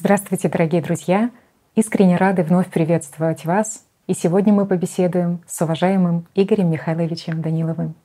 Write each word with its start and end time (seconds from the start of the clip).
Здравствуйте, 0.00 0.48
дорогие 0.48 0.80
друзья! 0.80 1.32
Искренне 1.74 2.16
рады 2.16 2.44
вновь 2.44 2.68
приветствовать 2.68 3.44
вас. 3.44 3.84
И 4.06 4.14
сегодня 4.14 4.52
мы 4.52 4.64
побеседуем 4.64 5.40
с 5.44 5.60
уважаемым 5.60 6.24
Игорем 6.36 6.70
Михайловичем 6.70 7.42
Даниловым. 7.42 7.96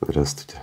Здравствуйте. 0.00 0.56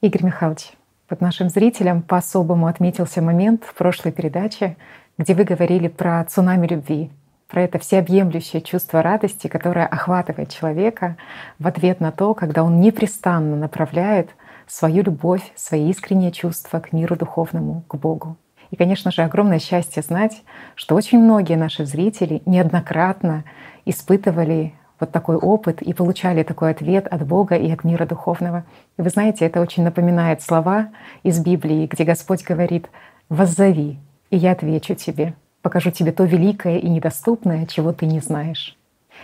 Игорь 0.00 0.24
Михайлович, 0.24 0.72
под 1.06 1.20
нашим 1.20 1.50
зрителям 1.50 2.00
по-особому 2.00 2.66
отметился 2.66 3.20
момент 3.20 3.64
в 3.64 3.74
прошлой 3.74 4.10
передаче, 4.10 4.78
где 5.18 5.34
вы 5.34 5.44
говорили 5.44 5.88
про 5.88 6.24
цунами 6.24 6.66
любви, 6.66 7.10
про 7.46 7.60
это 7.60 7.78
всеобъемлющее 7.78 8.62
чувство 8.62 9.02
радости, 9.02 9.48
которое 9.48 9.86
охватывает 9.86 10.48
человека 10.48 11.18
в 11.58 11.66
ответ 11.66 12.00
на 12.00 12.10
то, 12.10 12.32
когда 12.32 12.64
он 12.64 12.80
непрестанно 12.80 13.54
направляет 13.54 14.30
свою 14.66 15.02
любовь, 15.02 15.52
свои 15.56 15.90
искренние 15.90 16.32
чувства 16.32 16.80
к 16.80 16.94
миру 16.94 17.16
духовному, 17.16 17.84
к 17.86 17.96
Богу. 17.96 18.38
И, 18.70 18.76
конечно 18.76 19.10
же, 19.10 19.22
огромное 19.22 19.58
счастье 19.58 20.02
знать, 20.02 20.42
что 20.74 20.94
очень 20.94 21.18
многие 21.18 21.56
наши 21.56 21.84
зрители 21.84 22.42
неоднократно 22.46 23.44
испытывали 23.84 24.74
вот 24.98 25.12
такой 25.12 25.36
опыт 25.36 25.82
и 25.82 25.92
получали 25.92 26.42
такой 26.42 26.70
ответ 26.70 27.06
от 27.06 27.26
Бога 27.26 27.56
и 27.56 27.70
от 27.70 27.84
мира 27.84 28.06
духовного. 28.06 28.64
И 28.98 29.02
вы 29.02 29.10
знаете, 29.10 29.44
это 29.44 29.60
очень 29.60 29.82
напоминает 29.82 30.42
слова 30.42 30.88
из 31.22 31.38
Библии, 31.38 31.86
где 31.86 32.04
Господь 32.04 32.44
говорит 32.44 32.88
«Воззови, 33.28 33.98
и 34.30 34.36
я 34.36 34.52
отвечу 34.52 34.94
тебе, 34.94 35.34
покажу 35.62 35.90
тебе 35.90 36.12
то 36.12 36.24
великое 36.24 36.78
и 36.78 36.88
недоступное, 36.88 37.66
чего 37.66 37.92
ты 37.92 38.06
не 38.06 38.20
знаешь». 38.20 38.76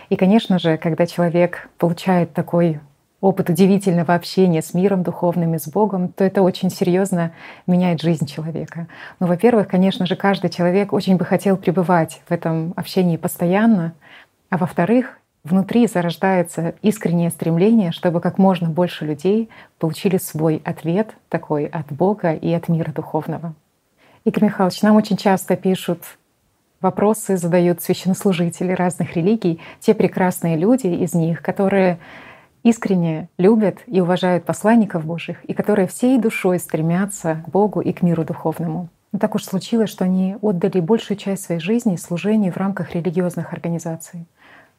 И, 0.09 0.15
конечно 0.15 0.59
же, 0.59 0.77
когда 0.77 1.05
человек 1.05 1.69
получает 1.77 2.33
такой 2.33 2.79
опыт 3.23 3.49
удивительного 3.49 4.15
общения 4.15 4.61
с 4.61 4.73
миром 4.73 5.01
духовным 5.01 5.55
и 5.55 5.57
с 5.57 5.69
Богом, 5.69 6.09
то 6.09 6.25
это 6.25 6.41
очень 6.41 6.69
серьезно 6.69 7.31
меняет 7.67 8.01
жизнь 8.01 8.25
человека. 8.25 8.87
Ну, 9.21 9.27
во-первых, 9.27 9.69
конечно 9.69 10.05
же, 10.05 10.17
каждый 10.17 10.49
человек 10.49 10.91
очень 10.91 11.15
бы 11.15 11.23
хотел 11.23 11.55
пребывать 11.55 12.21
в 12.27 12.33
этом 12.33 12.73
общении 12.75 13.15
постоянно, 13.15 13.93
а 14.49 14.57
во-вторых, 14.57 15.19
внутри 15.45 15.87
зарождается 15.87 16.75
искреннее 16.81 17.29
стремление, 17.29 17.93
чтобы 17.93 18.19
как 18.19 18.37
можно 18.37 18.69
больше 18.69 19.05
людей 19.05 19.49
получили 19.79 20.17
свой 20.17 20.61
ответ 20.65 21.11
такой 21.29 21.65
от 21.65 21.93
Бога 21.93 22.33
и 22.33 22.51
от 22.51 22.67
мира 22.67 22.91
духовного. 22.91 23.53
Игорь 24.25 24.45
Михайлович, 24.45 24.81
нам 24.81 24.97
очень 24.97 25.15
часто 25.15 25.55
пишут 25.55 26.03
вопросы, 26.81 27.37
задают 27.37 27.81
священнослужители 27.81 28.73
разных 28.73 29.15
религий, 29.15 29.61
те 29.79 29.93
прекрасные 29.93 30.57
люди 30.57 30.87
из 30.87 31.13
них, 31.13 31.41
которые 31.41 31.99
искренне 32.63 33.29
любят 33.37 33.79
и 33.87 34.01
уважают 34.01 34.45
посланников 34.45 35.05
Божьих 35.05 35.43
и 35.45 35.53
которые 35.53 35.87
всей 35.87 36.17
душой 36.17 36.59
стремятся 36.59 37.43
к 37.45 37.49
Богу 37.49 37.81
и 37.81 37.91
к 37.93 38.01
миру 38.01 38.23
духовному. 38.23 38.89
Но 39.11 39.19
так 39.19 39.35
уж 39.35 39.43
случилось, 39.43 39.91
что 39.91 40.05
они 40.05 40.37
отдали 40.41 40.79
большую 40.79 41.17
часть 41.17 41.43
своей 41.43 41.61
жизни 41.61 41.97
служению 41.97 42.51
в 42.51 42.57
рамках 42.57 42.95
религиозных 42.95 43.53
организаций. 43.53 44.25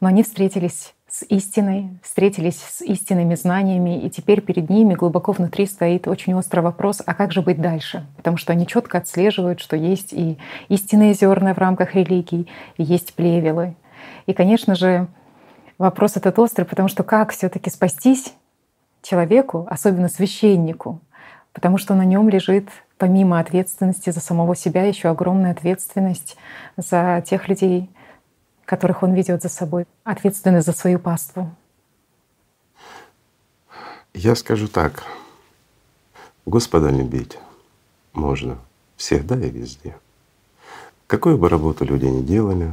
Но 0.01 0.09
они 0.09 0.25
встретились 0.25 0.93
с 1.09 1.25
истиной, 1.29 1.91
встретились 2.03 2.61
с 2.61 2.83
истинными 2.83 3.37
знаниями, 3.37 4.01
и 4.01 4.11
теперь 4.11 4.41
перед 4.41 4.69
ними 4.69 4.95
глубоко 4.95 5.31
внутри 5.31 5.67
стоит 5.67 6.09
очень 6.09 6.35
острый 6.35 6.61
вопрос, 6.61 7.01
а 7.07 7.15
как 7.15 7.31
же 7.31 7.43
быть 7.43 7.61
дальше? 7.61 8.05
Потому 8.17 8.37
что 8.37 8.53
они 8.53 8.67
четко 8.67 8.98
отслеживают, 8.98 9.61
что 9.61 9.77
есть 9.77 10.13
и 10.13 10.37
истинные 10.69 11.15
зерна 11.15 11.55
в 11.55 11.59
рамках 11.59 11.95
религий, 11.95 12.48
и 12.77 12.83
есть 12.83 13.15
плевелы. 13.15 13.77
И, 14.27 14.33
конечно 14.33 14.75
же, 14.75 15.07
вопрос 15.85 16.17
этот 16.17 16.39
острый, 16.39 16.65
потому 16.65 16.89
что 16.89 17.03
как 17.03 17.33
все 17.33 17.49
таки 17.49 17.69
спастись 17.69 18.35
человеку, 19.03 19.67
особенно 19.71 20.09
священнику, 20.09 21.01
потому 21.53 21.77
что 21.77 21.95
на 21.95 22.05
нем 22.05 22.29
лежит 22.31 22.69
помимо 22.97 23.39
ответственности 23.39 24.09
за 24.11 24.21
самого 24.21 24.57
себя 24.57 24.85
еще 24.85 25.09
огромная 25.09 25.53
ответственность 25.53 26.37
за 26.79 27.23
тех 27.27 27.49
людей, 27.49 27.91
которых 28.65 29.03
он 29.03 29.13
ведет 29.13 29.43
за 29.43 29.51
собой, 29.51 29.87
ответственность 30.05 30.67
за 30.67 30.73
свою 30.73 30.99
паству. 30.99 31.51
Я 34.14 34.35
скажу 34.35 34.69
так. 34.69 35.03
Господа 36.47 36.89
любить 36.89 37.39
можно 38.14 38.57
всегда 38.97 39.37
и 39.37 39.51
везде. 39.51 39.97
Какую 41.07 41.37
бы 41.37 41.51
работу 41.51 41.85
люди 41.85 42.07
ни 42.07 42.23
делали, 42.23 42.73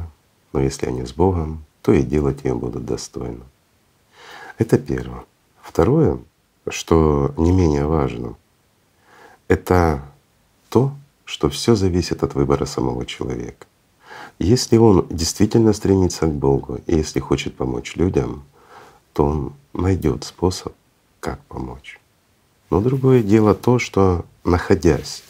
но 0.54 0.60
если 0.60 0.86
они 0.86 1.04
с 1.04 1.12
Богом, 1.12 1.64
то 1.82 1.92
и 1.92 2.02
делать 2.02 2.44
ее 2.44 2.54
будут 2.54 2.84
достойно. 2.84 3.44
Это 4.58 4.78
первое. 4.78 5.24
Второе, 5.60 6.18
что 6.68 7.34
не 7.36 7.52
менее 7.52 7.86
важно, 7.86 8.36
это 9.48 10.02
то, 10.68 10.92
что 11.24 11.48
все 11.48 11.74
зависит 11.74 12.22
от 12.22 12.34
выбора 12.34 12.64
самого 12.64 13.04
человека. 13.04 13.66
Если 14.38 14.76
он 14.76 15.06
действительно 15.10 15.72
стремится 15.72 16.26
к 16.26 16.32
Богу, 16.32 16.80
и 16.86 16.96
если 16.96 17.20
хочет 17.20 17.56
помочь 17.56 17.96
людям, 17.96 18.44
то 19.12 19.24
он 19.26 19.52
найдет 19.72 20.24
способ, 20.24 20.72
как 21.20 21.40
помочь. 21.44 22.00
Но 22.70 22.80
другое 22.80 23.22
дело 23.22 23.54
то, 23.54 23.78
что 23.78 24.24
находясь 24.44 25.22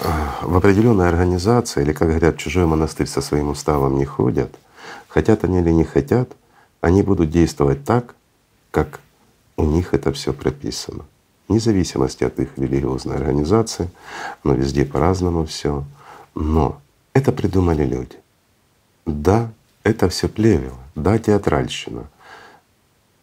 а, 0.00 0.38
в 0.42 0.56
определенной 0.56 1.08
организации, 1.08 1.82
или, 1.82 1.92
как 1.92 2.08
говорят, 2.08 2.38
чужой 2.38 2.66
монастырь 2.66 3.06
со 3.06 3.20
своим 3.20 3.50
уставом 3.50 3.98
не 3.98 4.04
ходят, 4.04 4.58
хотят 5.08 5.44
они 5.44 5.60
или 5.60 5.70
не 5.70 5.84
хотят, 5.84 6.30
они 6.80 7.02
будут 7.02 7.30
действовать 7.30 7.84
так, 7.84 8.14
как 8.70 9.00
у 9.56 9.64
них 9.64 9.94
это 9.94 10.12
все 10.12 10.32
прописано. 10.32 11.04
Вне 11.48 11.60
зависимости 11.60 12.24
от 12.24 12.38
их 12.38 12.56
религиозной 12.56 13.16
организации, 13.16 13.90
но 14.42 14.54
везде 14.54 14.84
по-разному 14.84 15.44
все. 15.44 15.84
Но 16.34 16.80
это 17.12 17.30
придумали 17.32 17.84
люди. 17.84 18.16
Да, 19.04 19.50
это 19.82 20.08
все 20.08 20.28
плевело, 20.28 20.78
да, 20.94 21.18
театральщина. 21.18 22.08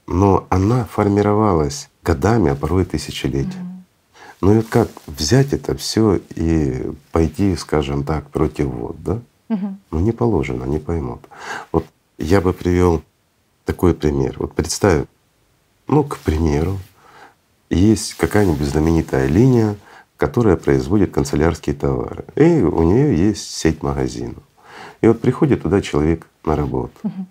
Но 0.05 0.45
она 0.49 0.85
формировалась 0.85 1.89
годами, 2.03 2.51
а 2.51 2.55
порой 2.55 2.85
тысячелетиями. 2.85 3.83
Ну 4.41 4.53
и 4.53 4.55
вот 4.57 4.67
как 4.67 4.89
взять 5.05 5.53
это 5.53 5.75
все 5.75 6.19
и 6.35 6.91
пойти, 7.11 7.55
скажем 7.55 8.03
так, 8.03 8.29
против 8.29 8.67
вот, 8.67 9.01
да? 9.03 9.19
Угу. 9.49 9.75
Ну 9.91 9.99
не 9.99 10.11
положено, 10.11 10.63
не 10.65 10.79
поймут. 10.79 11.21
Вот 11.71 11.85
я 12.17 12.41
бы 12.41 12.53
привел 12.53 13.01
такой 13.65 13.93
пример. 13.93 14.35
Вот 14.37 14.53
представь, 14.53 15.05
ну, 15.87 16.03
к 16.03 16.17
примеру, 16.19 16.77
есть 17.69 18.15
какая-нибудь 18.15 18.67
знаменитая 18.67 19.27
линия, 19.27 19.75
которая 20.17 20.57
производит 20.57 21.11
канцелярские 21.11 21.75
товары. 21.75 22.25
И 22.35 22.61
у 22.61 22.83
нее 22.83 23.15
есть 23.15 23.49
сеть 23.51 23.83
магазинов. 23.83 24.43
И 25.01 25.07
вот 25.07 25.21
приходит 25.21 25.63
туда 25.63 25.81
человек 25.81 26.27
на 26.43 26.55
работу, 26.55 26.93
угу. 27.03 27.25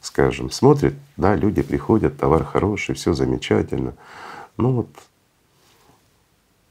скажем, 0.00 0.50
смотрит, 0.50 0.94
да, 1.16 1.36
люди 1.36 1.62
приходят, 1.62 2.18
товар 2.18 2.44
хороший, 2.44 2.94
все 2.94 3.14
замечательно. 3.14 3.94
Ну 4.56 4.72
вот 4.72 4.88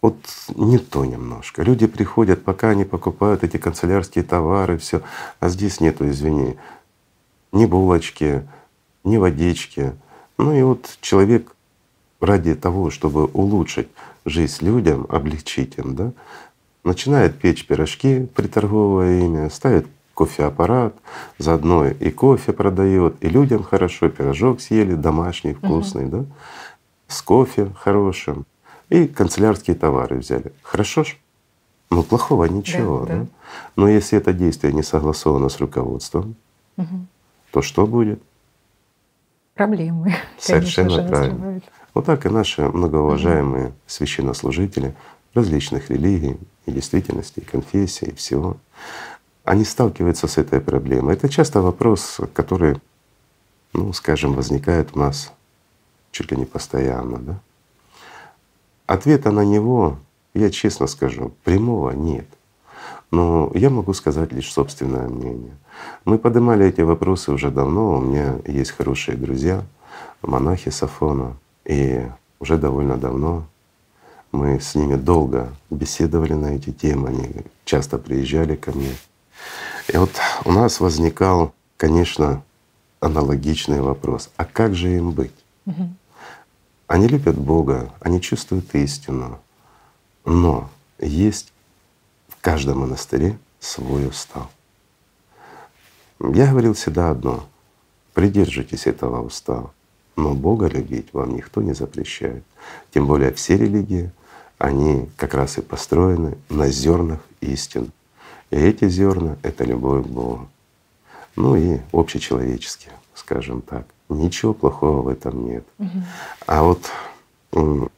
вот 0.03 0.17
не 0.55 0.79
то 0.79 1.05
немножко. 1.05 1.63
Люди 1.63 1.87
приходят, 1.87 2.43
пока 2.43 2.71
они 2.71 2.83
покупают 2.83 3.45
эти 3.45 3.55
канцелярские 3.55 4.25
товары, 4.25 4.77
все, 4.77 5.01
а 5.39 5.47
здесь 5.47 5.79
нету, 5.79 6.09
извини, 6.09 6.57
ни 7.53 7.65
булочки, 7.65 8.45
ни 9.05 9.15
водички. 9.15 9.93
Ну 10.37 10.53
и 10.53 10.61
вот 10.61 10.97
человек 10.99 11.55
ради 12.19 12.53
того, 12.53 12.89
чтобы 12.89 13.27
улучшить 13.27 13.87
жизнь 14.25 14.65
людям, 14.65 15.07
облегчить 15.07 15.77
им, 15.77 15.95
да, 15.95 16.11
начинает 16.83 17.39
печь 17.39 17.65
пирожки, 17.65 18.27
приторговывая 18.35 19.21
ими, 19.21 19.47
ставит 19.47 19.87
кофеаппарат, 20.15 20.95
заодно 21.37 21.87
и 21.87 22.11
кофе 22.11 22.51
продает, 22.51 23.15
и 23.23 23.29
людям 23.29 23.63
хорошо, 23.63 24.09
пирожок 24.09 24.59
съели, 24.59 24.95
домашний, 24.95 25.53
вкусный, 25.53 26.07
угу. 26.07 26.17
да, 26.17 26.25
с 27.07 27.21
кофе 27.21 27.71
хорошим 27.79 28.45
и 28.93 29.07
канцелярские 29.07 29.75
товары 29.75 30.17
взяли. 30.17 30.53
Хорошо 30.61 31.03
ж? 31.03 31.17
Ну 31.89 32.03
плохого 32.03 32.45
ничего. 32.45 33.05
Да, 33.05 33.13
да. 33.13 33.19
Да? 33.21 33.27
Но 33.75 33.87
если 33.87 34.19
это 34.19 34.33
действие 34.33 34.71
не 34.71 34.83
согласовано 34.83 35.49
с 35.49 35.59
руководством, 35.59 36.35
угу. 36.77 37.07
то 37.51 37.63
что 37.63 37.87
будет? 37.87 38.21
Проблемы. 39.55 40.15
Совершенно 40.37 40.97
конечно, 40.97 41.09
правильно. 41.09 41.61
Вот 41.95 42.05
так 42.05 42.25
и 42.27 42.29
наши 42.29 42.61
многоуважаемые 42.61 43.67
угу. 43.67 43.75
священнослужители 43.87 44.95
различных 45.33 45.89
религий 45.89 46.37
и 46.67 46.71
действительности, 46.71 47.39
и 47.39 47.45
конфессий, 47.45 48.09
и 48.09 48.15
всего, 48.15 48.57
они 49.43 49.65
сталкиваются 49.65 50.27
с 50.27 50.37
этой 50.37 50.61
проблемой. 50.61 51.15
Это 51.15 51.29
часто 51.29 51.61
вопрос, 51.61 52.19
который, 52.35 52.79
ну, 53.73 53.91
скажем, 53.91 54.33
возникает 54.33 54.95
у 54.95 54.99
нас 54.99 55.33
чуть 56.11 56.29
ли 56.29 56.37
не 56.37 56.45
постоянно, 56.45 57.17
да? 57.17 57.39
Ответа 58.93 59.31
на 59.31 59.43
него, 59.43 59.97
я 60.35 60.51
честно 60.51 60.85
скажу, 60.85 61.31
прямого 61.43 61.89
нет. 61.89 62.27
Но 63.09 63.49
я 63.55 63.71
могу 63.71 63.91
сказать 63.93 64.31
лишь 64.31 64.53
собственное 64.53 65.09
мнение. 65.09 65.57
Мы 66.05 66.19
поднимали 66.19 66.67
эти 66.67 66.81
вопросы 66.81 67.31
уже 67.31 67.49
давно, 67.49 67.97
у 67.97 68.01
меня 68.01 68.35
есть 68.45 68.69
хорошие 68.69 69.17
друзья, 69.17 69.63
монахи 70.21 70.69
Сафона, 70.69 71.35
и 71.65 72.05
уже 72.39 72.57
довольно 72.57 72.97
давно 72.97 73.47
Мы 74.31 74.59
с 74.59 74.75
ними 74.75 74.95
долго 74.95 75.49
беседовали 75.71 76.33
на 76.33 76.55
эти 76.55 76.71
темы, 76.71 77.09
они 77.09 77.29
часто 77.65 77.97
приезжали 77.97 78.55
ко 78.55 78.73
мне. 78.73 78.95
И 79.91 79.97
вот 79.97 80.11
у 80.45 80.51
нас 80.51 80.79
возникал, 80.79 81.51
конечно, 81.77 82.43
аналогичный 82.99 83.81
вопрос. 83.81 84.29
А 84.37 84.45
как 84.45 84.75
же 84.75 84.95
им 84.95 85.13
быть? 85.13 85.33
Они 86.93 87.07
любят 87.07 87.35
Бога, 87.35 87.91
они 88.01 88.21
чувствуют 88.21 88.75
истину, 88.75 89.39
но 90.25 90.69
есть 90.99 91.51
в 92.27 92.39
каждом 92.39 92.81
монастыре 92.81 93.39
свой 93.59 94.07
устав. 94.07 94.47
Я 96.19 96.51
говорил 96.51 96.75
всегда 96.75 97.09
одно— 97.09 97.49
придерживайтесь 98.13 98.85
этого 98.85 99.25
устава, 99.25 99.73
но 100.15 100.35
Бога 100.35 100.67
любить 100.67 101.11
вам 101.13 101.35
никто 101.35 101.63
не 101.63 101.73
запрещает. 101.73 102.43
Тем 102.93 103.07
более 103.07 103.33
все 103.33 103.57
религии, 103.57 104.11
они 104.59 105.09
как 105.17 105.33
раз 105.33 105.57
и 105.57 105.61
построены 105.61 106.37
на 106.49 106.67
зернах 106.67 107.21
истин. 107.41 107.91
И 108.51 108.55
эти 108.55 108.87
зерна— 108.87 109.37
это 109.41 109.63
любовь 109.63 110.05
к 110.05 110.09
Богу. 110.09 110.47
Ну 111.35 111.55
и 111.55 111.79
общечеловеческие, 111.91 112.93
скажем 113.15 113.63
так. 113.63 113.87
Ничего 114.13 114.53
плохого 114.53 115.01
в 115.01 115.07
этом 115.07 115.45
нет. 115.45 115.65
Угу. 115.79 116.03
А 116.47 116.63
вот 116.63 116.91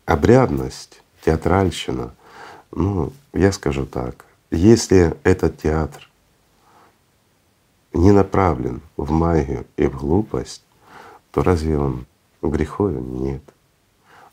обрядность, 0.05 1.01
театральщина, 1.23 2.13
ну, 2.71 3.11
я 3.33 3.51
скажу 3.51 3.85
так, 3.85 4.25
если 4.51 5.15
этот 5.23 5.57
театр 5.61 6.09
не 7.93 8.11
направлен 8.11 8.81
в 8.97 9.11
магию 9.11 9.65
и 9.77 9.87
в 9.87 9.97
глупость, 9.97 10.63
то 11.31 11.43
разве 11.43 11.77
он 11.77 12.05
греховен? 12.41 13.23
Нет. 13.23 13.41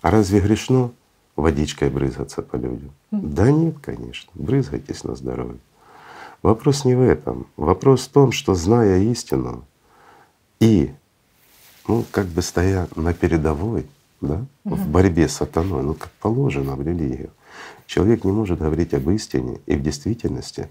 А 0.00 0.11
разве 0.11 0.40
грешно 0.40 0.90
водичкой 1.37 1.90
брызгаться 1.90 2.43
по 2.43 2.56
людям? 2.56 2.90
Да 3.11 3.50
нет, 3.50 3.76
конечно, 3.81 4.31
брызгайтесь 4.34 5.05
на 5.05 5.14
здоровье. 5.14 5.58
Вопрос 6.43 6.84
не 6.84 6.96
в 6.96 7.00
этом. 7.00 7.46
Вопрос 7.56 8.06
в 8.06 8.11
том, 8.11 8.32
что 8.32 8.55
зная 8.55 8.99
истину 8.99 9.64
и 10.58 10.93
ну, 11.88 12.05
как 12.11 12.26
бы 12.26 12.43
стоя 12.43 12.88
на 12.96 13.12
передовой, 13.12 13.87
да, 14.20 14.44
угу. 14.64 14.75
в 14.75 14.88
борьбе 14.88 15.29
с 15.29 15.34
сатаной, 15.34 15.82
ну, 15.82 15.94
как 15.94 16.11
положено 16.20 16.76
в 16.76 16.82
религию, 16.82 17.31
человек 17.87 18.25
не 18.25 18.32
может 18.32 18.58
говорить 18.58 18.94
об 18.94 19.11
истине 19.11 19.61
и 19.67 19.76
в 19.76 19.82
действительности 19.82 20.69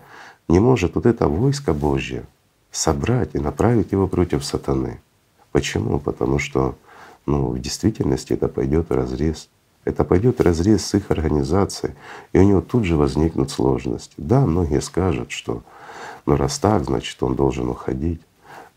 не 0.48 0.60
может 0.60 0.96
вот 0.96 1.06
это 1.06 1.28
войско 1.28 1.74
Божье 1.74 2.26
собрать 2.72 3.36
и 3.36 3.40
направить 3.40 3.92
его 3.92 4.08
против 4.08 4.44
сатаны. 4.46 5.02
Почему? 5.52 6.00
Потому 6.00 6.40
что 6.40 6.76
ну, 7.26 7.50
в 7.50 7.60
действительности 7.60 8.34
это 8.34 8.48
пойдет 8.48 8.90
в 8.90 8.94
разрез. 8.94 9.50
Это 9.84 10.04
пойдет 10.04 10.40
в 10.40 10.44
разрез 10.44 10.86
с 10.86 10.94
их 10.94 11.10
организацией, 11.10 11.94
и 12.34 12.40
у 12.40 12.44
него 12.44 12.62
тут 12.62 12.84
же 12.84 12.96
возникнут 12.96 13.50
сложности. 13.50 14.14
Да, 14.18 14.46
многие 14.46 14.80
скажут, 14.80 15.32
что 15.32 15.64
ну 16.26 16.36
раз 16.36 16.60
так, 16.60 16.86
значит 16.86 17.22
он 17.24 17.36
должен 17.36 17.68
уходить. 17.68 18.22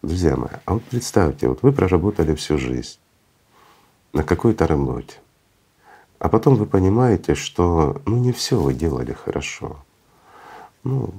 Друзья 0.05 0.37
мои, 0.37 0.51
а 0.67 0.75
вот 0.75 0.83
представьте, 0.85 1.49
вот 1.49 1.63
вы 1.63 1.73
проработали 1.73 2.35
всю 2.35 2.59
жизнь 2.59 2.99
на 4.13 4.23
какой-то 4.23 4.67
работе, 4.67 5.17
а 6.19 6.29
потом 6.29 6.57
вы 6.57 6.67
понимаете, 6.67 7.35
что 7.35 8.03
ну 8.05 8.19
не 8.19 8.33
все 8.33 8.61
вы 8.61 8.75
делали 8.75 9.15
хорошо. 9.15 9.79
Ну, 10.83 11.15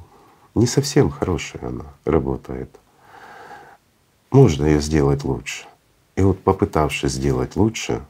не 0.53 0.67
совсем 0.67 1.09
хорошая 1.09 1.67
она 1.67 1.85
работает. 2.05 2.79
Можно 4.29 4.65
ее 4.65 4.81
сделать 4.81 5.23
лучше. 5.23 5.65
И 6.15 6.21
вот 6.21 6.39
попытавшись 6.43 7.13
сделать 7.13 7.55
лучше, 7.55 8.05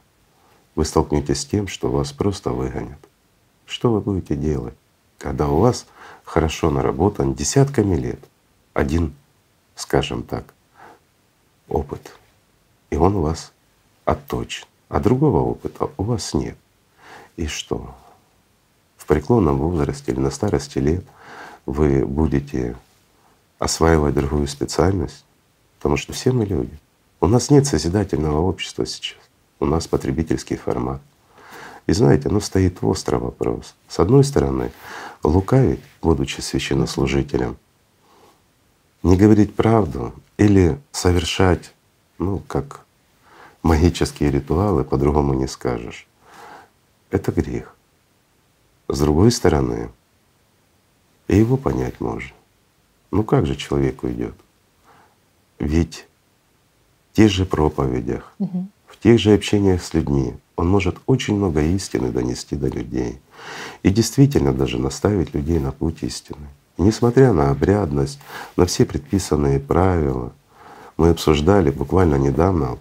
вы 0.74 0.84
столкнетесь 0.84 1.40
с 1.40 1.46
тем, 1.46 1.68
что 1.68 1.90
вас 1.90 2.12
просто 2.12 2.50
выгонят. 2.50 3.00
Что 3.64 3.92
вы 3.92 4.02
будете 4.02 4.36
делать, 4.36 4.76
когда 5.16 5.48
у 5.48 5.58
вас 5.58 5.86
хорошо 6.22 6.68
наработан 6.68 7.32
десятками 7.32 7.96
лет 7.96 8.20
один, 8.74 9.14
скажем 9.74 10.22
так, 10.22 10.52
опыт, 11.68 12.12
и 12.90 12.96
он 12.96 13.16
у 13.16 13.22
вас 13.22 13.52
отточен, 14.04 14.66
а 14.88 15.00
другого 15.00 15.38
опыта 15.38 15.90
у 15.96 16.02
вас 16.02 16.34
нет. 16.34 16.56
И 17.36 17.46
что? 17.46 17.94
В 18.96 19.06
преклонном 19.06 19.58
возрасте 19.58 20.12
или 20.12 20.20
на 20.20 20.30
старости 20.30 20.78
лет 20.78 21.04
вы 21.66 22.04
будете 22.04 22.76
осваивать 23.58 24.14
другую 24.14 24.46
специальность, 24.46 25.24
потому 25.78 25.96
что 25.96 26.12
все 26.12 26.32
мы 26.32 26.44
люди. 26.44 26.78
У 27.20 27.26
нас 27.26 27.50
нет 27.50 27.66
созидательного 27.66 28.40
общества 28.40 28.86
сейчас, 28.86 29.18
у 29.60 29.66
нас 29.66 29.86
потребительский 29.86 30.56
формат. 30.56 31.00
И 31.86 31.92
знаете, 31.92 32.28
ну 32.28 32.40
стоит 32.40 32.78
острый 32.82 33.20
вопрос. 33.20 33.74
С 33.88 34.00
одной 34.00 34.24
стороны, 34.24 34.72
лукавить, 35.22 35.80
будучи 36.02 36.40
священнослужителем, 36.40 37.56
не 39.06 39.16
говорить 39.16 39.54
правду 39.54 40.12
или 40.36 40.80
совершать, 40.90 41.72
ну, 42.18 42.40
как 42.40 42.84
магические 43.62 44.32
ритуалы, 44.32 44.82
по-другому 44.82 45.32
не 45.34 45.46
скажешь. 45.46 46.08
Это 47.10 47.30
грех. 47.30 47.76
С 48.88 48.98
другой 48.98 49.30
стороны, 49.30 49.90
и 51.28 51.36
его 51.36 51.56
понять 51.56 52.00
можно. 52.00 52.34
Ну 53.12 53.22
как 53.22 53.46
же 53.46 53.54
человек 53.54 54.02
уйдет? 54.02 54.34
Ведь 55.60 56.08
в 57.12 57.16
тех 57.16 57.30
же 57.30 57.46
проповедях, 57.46 58.32
угу. 58.40 58.66
в 58.88 58.98
тех 58.98 59.20
же 59.20 59.34
общениях 59.34 59.84
с 59.84 59.94
людьми 59.94 60.34
он 60.56 60.68
может 60.68 60.96
очень 61.06 61.36
много 61.36 61.62
истины 61.62 62.10
донести 62.10 62.56
до 62.56 62.66
людей. 62.66 63.20
И 63.84 63.90
действительно 63.90 64.52
даже 64.52 64.78
наставить 64.78 65.32
людей 65.32 65.60
на 65.60 65.70
путь 65.70 66.02
истины. 66.02 66.48
Несмотря 66.78 67.32
на 67.32 67.50
обрядность, 67.50 68.18
на 68.56 68.66
все 68.66 68.84
предписанные 68.84 69.58
правила, 69.58 70.32
мы 70.96 71.10
обсуждали 71.10 71.70
буквально 71.70 72.16
недавно 72.16 72.78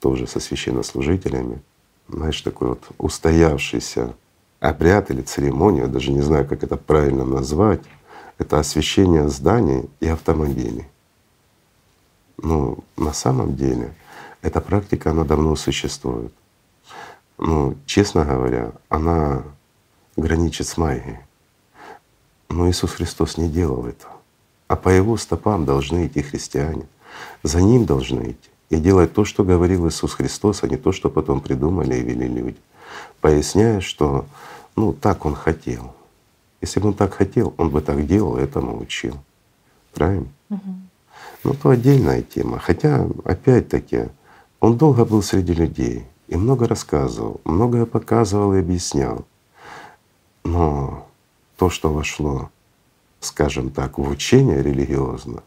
тоже 0.00 0.26
со 0.26 0.40
священнослужителями, 0.40 1.60
знаешь, 2.08 2.40
такой 2.40 2.68
вот 2.68 2.82
устоявшийся 2.98 4.14
обряд 4.58 5.10
или 5.10 5.22
церемонию, 5.22 5.88
даже 5.88 6.12
не 6.12 6.22
знаю, 6.22 6.46
как 6.46 6.62
это 6.62 6.76
правильно 6.76 7.24
назвать, 7.24 7.82
это 8.38 8.58
освещение 8.58 9.28
зданий 9.28 9.88
и 10.00 10.08
автомобилей. 10.08 10.86
Ну, 12.42 12.78
на 12.96 13.12
самом 13.12 13.54
деле, 13.54 13.94
эта 14.40 14.62
практика, 14.62 15.10
она 15.10 15.24
давно 15.24 15.56
существует. 15.56 16.32
Ну, 17.36 17.76
честно 17.84 18.24
говоря, 18.24 18.72
она 18.88 19.42
граничит 20.16 20.66
с 20.66 20.78
магией. 20.78 21.18
Но 22.50 22.68
Иисус 22.68 22.92
Христос 22.92 23.38
не 23.38 23.48
делал 23.48 23.86
этого. 23.86 24.12
А 24.68 24.76
по 24.76 24.88
Его 24.88 25.16
стопам 25.16 25.64
должны 25.64 26.06
идти 26.06 26.20
христиане. 26.20 26.86
За 27.42 27.62
Ним 27.62 27.86
должны 27.86 28.32
идти. 28.32 28.50
И 28.68 28.76
делать 28.76 29.14
то, 29.14 29.24
что 29.24 29.44
говорил 29.44 29.88
Иисус 29.88 30.14
Христос, 30.14 30.62
а 30.62 30.68
не 30.68 30.76
то, 30.76 30.92
что 30.92 31.10
потом 31.10 31.40
придумали 31.40 31.94
и 31.94 32.02
вели 32.02 32.28
люди. 32.28 32.58
Поясняя, 33.20 33.80
что 33.80 34.26
ну 34.76 34.92
так 34.92 35.24
Он 35.24 35.34
хотел. 35.34 35.94
Если 36.60 36.80
бы 36.80 36.88
Он 36.88 36.94
так 36.94 37.14
хотел, 37.14 37.54
Он 37.56 37.70
бы 37.70 37.80
так 37.80 38.06
делал, 38.06 38.36
этому 38.36 38.78
учил. 38.78 39.16
Правильно? 39.94 40.28
Угу. 40.50 40.74
Ну, 41.44 41.54
то 41.54 41.70
отдельная 41.70 42.22
тема. 42.22 42.58
Хотя, 42.58 43.08
опять-таки, 43.24 44.08
Он 44.60 44.76
долго 44.76 45.04
был 45.04 45.22
среди 45.22 45.54
людей 45.54 46.04
и 46.28 46.36
много 46.36 46.68
рассказывал, 46.68 47.40
многое 47.44 47.86
показывал 47.86 48.54
и 48.54 48.60
объяснял. 48.60 49.24
Но 50.44 51.06
то, 51.60 51.68
что 51.68 51.92
вошло, 51.92 52.50
скажем 53.20 53.68
так, 53.68 53.98
в 53.98 54.08
учение 54.08 54.62
религиозно, 54.62 55.42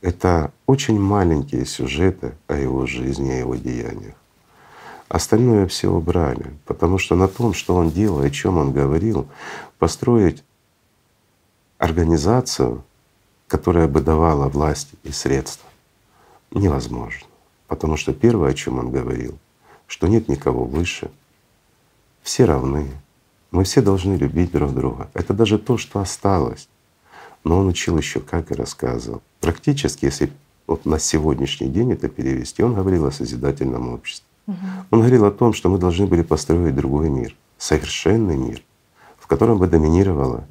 это 0.00 0.52
очень 0.66 0.98
маленькие 0.98 1.64
сюжеты 1.64 2.34
о 2.48 2.56
его 2.56 2.84
жизни, 2.86 3.30
о 3.30 3.38
его 3.38 3.54
деяниях. 3.54 4.16
Остальное 5.08 5.68
все 5.68 5.88
убрали, 5.88 6.52
потому 6.64 6.98
что 6.98 7.14
на 7.14 7.28
том, 7.28 7.54
что 7.54 7.76
он 7.76 7.92
делал, 7.92 8.22
о 8.22 8.30
чем 8.30 8.58
он 8.58 8.72
говорил, 8.72 9.28
построить 9.78 10.42
организацию, 11.78 12.82
которая 13.46 13.86
бы 13.86 14.00
давала 14.00 14.48
власть 14.48 14.88
и 15.04 15.12
средства, 15.12 15.70
невозможно. 16.50 17.28
Потому 17.68 17.96
что 17.96 18.12
первое, 18.12 18.50
о 18.50 18.54
чем 18.54 18.80
он 18.80 18.90
говорил, 18.90 19.38
что 19.86 20.08
нет 20.08 20.28
никого 20.28 20.64
выше, 20.64 21.08
все 22.24 22.46
равны, 22.46 22.88
мы 23.56 23.64
все 23.64 23.80
должны 23.80 24.16
любить 24.16 24.52
друг 24.52 24.74
друга. 24.74 25.08
Это 25.14 25.32
даже 25.32 25.58
то, 25.58 25.78
что 25.78 26.00
осталось. 26.00 26.68
Но 27.42 27.58
он 27.58 27.68
учил 27.68 27.96
еще 27.96 28.20
как 28.20 28.50
и 28.50 28.54
рассказывал. 28.54 29.22
Практически, 29.40 30.04
если 30.04 30.30
вот 30.66 30.84
на 30.84 30.98
сегодняшний 30.98 31.68
день 31.68 31.92
это 31.92 32.08
перевести, 32.08 32.62
он 32.62 32.74
говорил 32.74 33.06
о 33.06 33.12
созидательном 33.12 33.94
обществе. 33.94 34.26
Угу. 34.46 34.56
Он 34.90 34.98
говорил 35.00 35.24
о 35.24 35.30
том, 35.30 35.54
что 35.54 35.70
мы 35.70 35.78
должны 35.78 36.06
были 36.06 36.22
построить 36.22 36.76
другой 36.76 37.08
мир, 37.08 37.34
совершенный 37.56 38.36
мир, 38.36 38.62
в 39.18 39.26
котором 39.26 39.58
бы 39.58 39.66
доминировала 39.68 40.44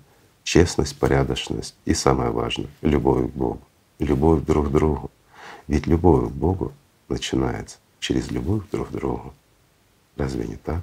честность, 0.44 0.98
порядочность 0.98 1.76
и 1.86 1.94
самое 1.94 2.32
важное— 2.32 2.70
любовь 2.82 3.32
к 3.32 3.36
Богу, 3.36 3.62
любовь 4.00 4.44
друг 4.44 4.70
к 4.70 4.72
другу. 4.72 5.12
Ведь 5.68 5.86
любовь 5.86 6.30
к 6.30 6.32
Богу 6.32 6.72
начинается 7.08 7.78
через 8.00 8.32
любовь 8.32 8.64
друг 8.72 8.90
к 8.90 8.92
другу. 8.92 9.32
Разве 10.18 10.48
не 10.48 10.56
так? 10.56 10.82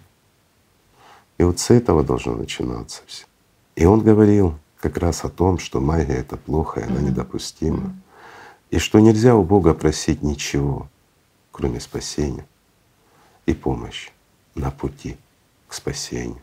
И 1.39 1.45
вот 1.45 1.59
с 1.59 1.71
этого 1.71 2.05
должно 2.05 2.35
начинаться 2.35 3.03
все. 3.07 3.27
И 3.75 3.85
он 3.85 4.03
говорил 4.03 4.59
как 4.79 4.99
раз 4.99 5.25
о 5.25 5.29
том, 5.29 5.59
что 5.59 5.81
магия 5.81 6.15
это 6.15 6.37
плохо, 6.37 6.81
и 6.81 6.85
она 6.85 6.97
mm-hmm. 6.97 7.03
недопустима. 7.05 7.79
Mm-hmm. 7.79 8.03
И 8.73 8.79
что 8.79 9.01
нельзя 9.01 9.35
у 9.37 9.45
Бога 9.45 9.75
просить 9.75 10.23
ничего, 10.23 10.89
кроме 11.51 11.79
спасения 11.81 12.47
и 13.47 13.55
помощи 13.55 14.11
на 14.55 14.71
пути 14.71 15.17
к 15.69 15.75
спасению. 15.75 16.41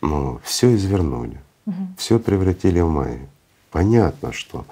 Но 0.00 0.40
все 0.44 0.74
извернули, 0.74 1.40
угу. 1.66 1.88
все 1.96 2.18
превратили 2.18 2.80
в 2.80 2.88
магию. 2.88 3.28
Понятно, 3.70 4.32
что 4.32 4.64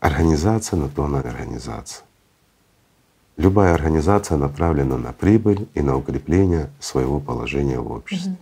организация 0.00 0.78
на 0.78 0.88
то 0.88 1.04
она 1.04 1.20
организация. 1.20 2.04
Любая 3.36 3.74
организация 3.74 4.36
направлена 4.36 4.98
на 4.98 5.12
прибыль 5.12 5.68
и 5.74 5.80
на 5.80 5.96
укрепление 5.96 6.70
своего 6.80 7.18
положения 7.18 7.80
в 7.80 7.90
обществе. 7.90 8.32
Угу. 8.32 8.38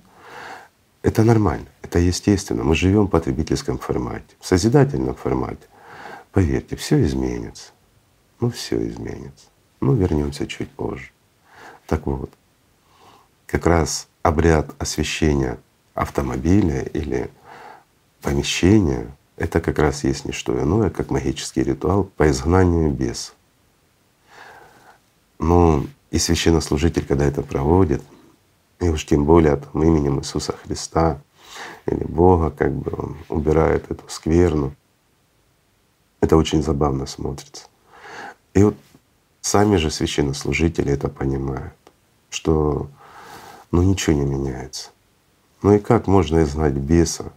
Это 1.02 1.24
нормально, 1.24 1.66
это 1.82 1.98
естественно. 1.98 2.62
Мы 2.62 2.74
живем 2.74 3.06
в 3.06 3.10
потребительском 3.10 3.78
формате, 3.78 4.36
в 4.38 4.46
созидательном 4.46 5.14
формате. 5.14 5.66
Поверьте, 6.32 6.76
все 6.76 7.02
изменится. 7.02 7.72
Ну, 8.40 8.50
все 8.50 8.86
изменится. 8.88 9.46
Ну, 9.80 9.94
вернемся 9.94 10.46
чуть 10.46 10.70
позже. 10.70 11.10
Так 11.86 12.06
вот, 12.06 12.30
как 13.46 13.66
раз 13.66 14.08
обряд 14.22 14.70
освящения 14.78 15.58
автомобиля 15.94 16.82
или 16.82 17.30
помещения— 18.20 19.06
это 19.36 19.60
как 19.60 19.78
раз 19.78 20.04
есть 20.04 20.26
не 20.26 20.32
что 20.32 20.60
иное, 20.60 20.90
как 20.90 21.10
магический 21.10 21.62
ритуал 21.62 22.04
по 22.04 22.30
изгнанию 22.30 22.90
бес. 22.90 23.34
Ну 25.40 25.86
и 26.10 26.18
священнослужитель, 26.18 27.06
когда 27.06 27.24
это 27.24 27.40
проводит, 27.42 28.02
и 28.78 28.88
уж 28.90 29.06
тем 29.06 29.24
более 29.24 29.56
там, 29.56 29.82
именем 29.82 30.20
Иисуса 30.20 30.52
Христа 30.52 31.22
или 31.86 32.04
Бога, 32.04 32.50
как 32.50 32.72
бы 32.74 32.92
он 32.96 33.16
убирает 33.30 33.90
эту 33.90 34.04
скверну, 34.08 34.74
это 36.20 36.36
очень 36.36 36.62
забавно 36.62 37.06
смотрится. 37.06 37.68
И 38.52 38.62
вот 38.62 38.76
сами 39.40 39.76
же 39.76 39.90
священнослужители 39.90 40.92
это 40.92 41.08
понимают, 41.08 41.72
что 42.28 42.90
ну 43.70 43.82
ничего 43.82 44.16
не 44.16 44.26
меняется. 44.26 44.90
Ну 45.62 45.72
и 45.72 45.78
как 45.78 46.06
можно 46.06 46.42
изгнать 46.42 46.74
беса 46.74 47.32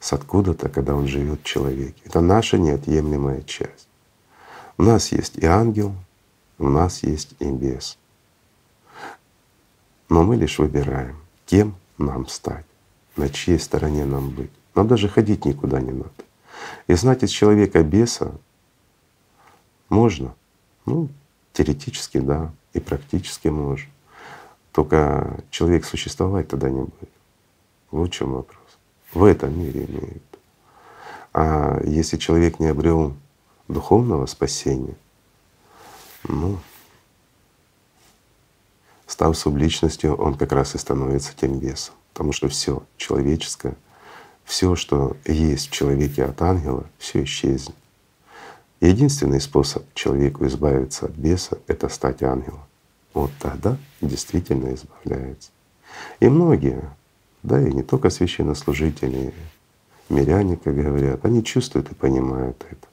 с 0.00 0.14
откуда-то, 0.14 0.70
когда 0.70 0.94
он 0.94 1.06
живет 1.06 1.40
в 1.40 1.44
человеке? 1.44 2.00
Это 2.06 2.22
наша 2.22 2.56
неотъемлемая 2.56 3.42
часть. 3.42 3.88
У 4.78 4.82
нас 4.82 5.12
есть 5.12 5.36
и 5.36 5.44
ангел, 5.44 5.94
у 6.58 6.68
нас 6.68 7.02
есть 7.02 7.34
и 7.38 7.50
бес. 7.50 7.98
Но 10.08 10.22
мы 10.22 10.36
лишь 10.36 10.58
выбираем, 10.58 11.16
кем 11.46 11.74
нам 11.98 12.26
стать, 12.28 12.66
на 13.16 13.28
чьей 13.28 13.58
стороне 13.58 14.04
нам 14.04 14.30
быть. 14.30 14.50
Нам 14.74 14.88
даже 14.88 15.08
ходить 15.08 15.44
никуда 15.44 15.80
не 15.80 15.92
надо. 15.92 16.10
И 16.86 16.94
знать 16.94 17.22
из 17.22 17.30
человека 17.30 17.82
беса 17.82 18.32
можно. 19.88 20.34
Ну, 20.86 21.08
теоретически 21.52 22.18
да, 22.18 22.52
и 22.72 22.80
практически 22.80 23.48
можно. 23.48 23.88
Только 24.72 25.42
человек 25.50 25.84
существовать 25.84 26.48
тогда 26.48 26.70
не 26.70 26.82
будет. 26.82 27.10
Вот 27.90 28.10
в 28.10 28.12
чем 28.12 28.32
вопрос. 28.32 28.78
В 29.12 29.24
этом 29.24 29.58
мире 29.58 29.84
имеют. 29.84 30.22
А 31.32 31.80
если 31.84 32.16
человек 32.16 32.60
не 32.60 32.68
обрел 32.68 33.14
духовного 33.66 34.26
спасения, 34.26 34.96
ну, 36.24 36.58
став 39.06 39.36
субличностью, 39.36 40.14
он 40.14 40.34
как 40.34 40.52
раз 40.52 40.74
и 40.74 40.78
становится 40.78 41.34
тем 41.36 41.58
весом. 41.58 41.94
Потому 42.12 42.32
что 42.32 42.48
все 42.48 42.82
человеческое, 42.96 43.76
все, 44.44 44.74
что 44.76 45.16
есть 45.24 45.68
в 45.68 45.72
человеке 45.72 46.24
от 46.24 46.40
ангела, 46.42 46.84
все 46.98 47.24
исчезнет. 47.24 47.76
Единственный 48.80 49.40
способ 49.40 49.82
человеку 49.94 50.46
избавиться 50.46 51.06
от 51.06 51.12
беса— 51.12 51.58
это 51.66 51.88
стать 51.88 52.22
ангелом. 52.22 52.62
Вот 53.12 53.30
тогда 53.40 53.76
действительно 54.00 54.72
избавляется. 54.74 55.50
И 56.20 56.28
многие, 56.28 56.82
да 57.42 57.60
и 57.60 57.72
не 57.72 57.82
только 57.82 58.10
священнослужители, 58.10 59.34
миряне, 60.08 60.56
как 60.56 60.76
говорят, 60.76 61.24
они 61.24 61.44
чувствуют 61.44 61.90
и 61.90 61.94
понимают 61.94 62.64
это. 62.70 62.86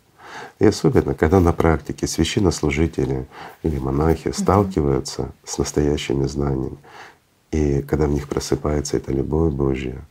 И 0.60 0.65
особенно, 0.65 1.13
когда 1.13 1.39
на 1.39 1.54
практике 1.54 2.08
священнослужители 2.08 3.27
или 3.63 3.77
монахи 3.77 4.32
сталкиваются 4.32 5.32
с 5.44 5.58
настоящими 5.58 6.25
знаниями, 6.25 6.77
и 7.51 7.82
когда 7.82 8.08
в 8.08 8.12
них 8.12 8.27
просыпается 8.27 8.98
эта 8.98 9.12
любовь 9.12 9.54
Божья, 9.54 10.01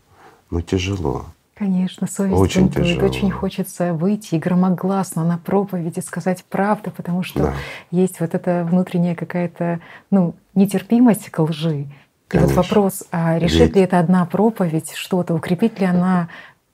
ну 0.50 0.60
тяжело. 0.60 1.26
Конечно, 1.54 2.08
совесть 2.08 2.36
очень 2.36 2.62
бунтует. 2.62 2.86
Тяжело. 2.86 3.06
Очень 3.06 3.30
хочется 3.30 3.94
выйти 3.94 4.34
и 4.34 4.38
громогласно 4.38 5.24
на 5.24 5.38
проповеди 5.38 6.00
сказать 6.00 6.44
правду, 6.44 6.90
потому 6.90 7.22
что 7.22 7.44
да. 7.44 7.54
есть 7.92 8.18
вот 8.18 8.34
эта 8.34 8.66
внутренняя 8.68 9.14
какая-то 9.14 9.80
ну, 10.10 10.34
нетерпимость 10.54 11.30
к 11.30 11.38
лжи. 11.38 11.86
Конечно. 12.26 12.52
И 12.52 12.56
вот 12.56 12.64
вопрос, 12.64 13.04
а 13.12 13.38
решит 13.38 13.60
Ведь... 13.60 13.76
ли 13.76 13.82
это 13.82 14.00
одна 14.00 14.26
проповедь 14.26 14.92
что-то, 14.94 15.34
укрепит 15.34 15.78
ли 15.78 15.86
она 15.86 16.28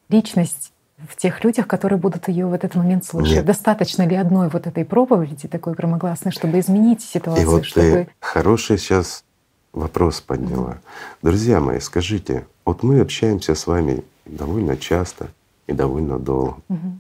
личность 0.08 0.72
в 1.08 1.16
тех 1.16 1.42
людях, 1.44 1.66
которые 1.66 1.98
будут 1.98 2.28
ее 2.28 2.46
в 2.46 2.52
этот 2.52 2.74
момент 2.74 3.04
слушать. 3.04 3.36
Нет. 3.36 3.44
Достаточно 3.44 4.06
ли 4.06 4.16
одной 4.16 4.48
вот 4.48 4.66
этой 4.66 4.84
проповеди 4.84 5.48
такой 5.48 5.74
громогласной, 5.74 6.32
чтобы 6.32 6.58
изменить 6.60 7.02
ситуацию? 7.02 7.42
И 7.42 7.46
вот 7.46 7.64
чтобы... 7.64 7.90
ты 7.90 8.08
хороший 8.20 8.78
сейчас 8.78 9.24
вопрос 9.72 10.20
подняла. 10.20 10.78
Друзья 11.22 11.60
мои, 11.60 11.80
скажите, 11.80 12.46
вот 12.64 12.82
мы 12.82 13.00
общаемся 13.00 13.54
с 13.54 13.66
вами 13.66 14.04
довольно 14.24 14.76
часто 14.76 15.28
и 15.66 15.72
довольно 15.72 16.18
долго. 16.18 16.56
Mm-hmm. 16.68 16.92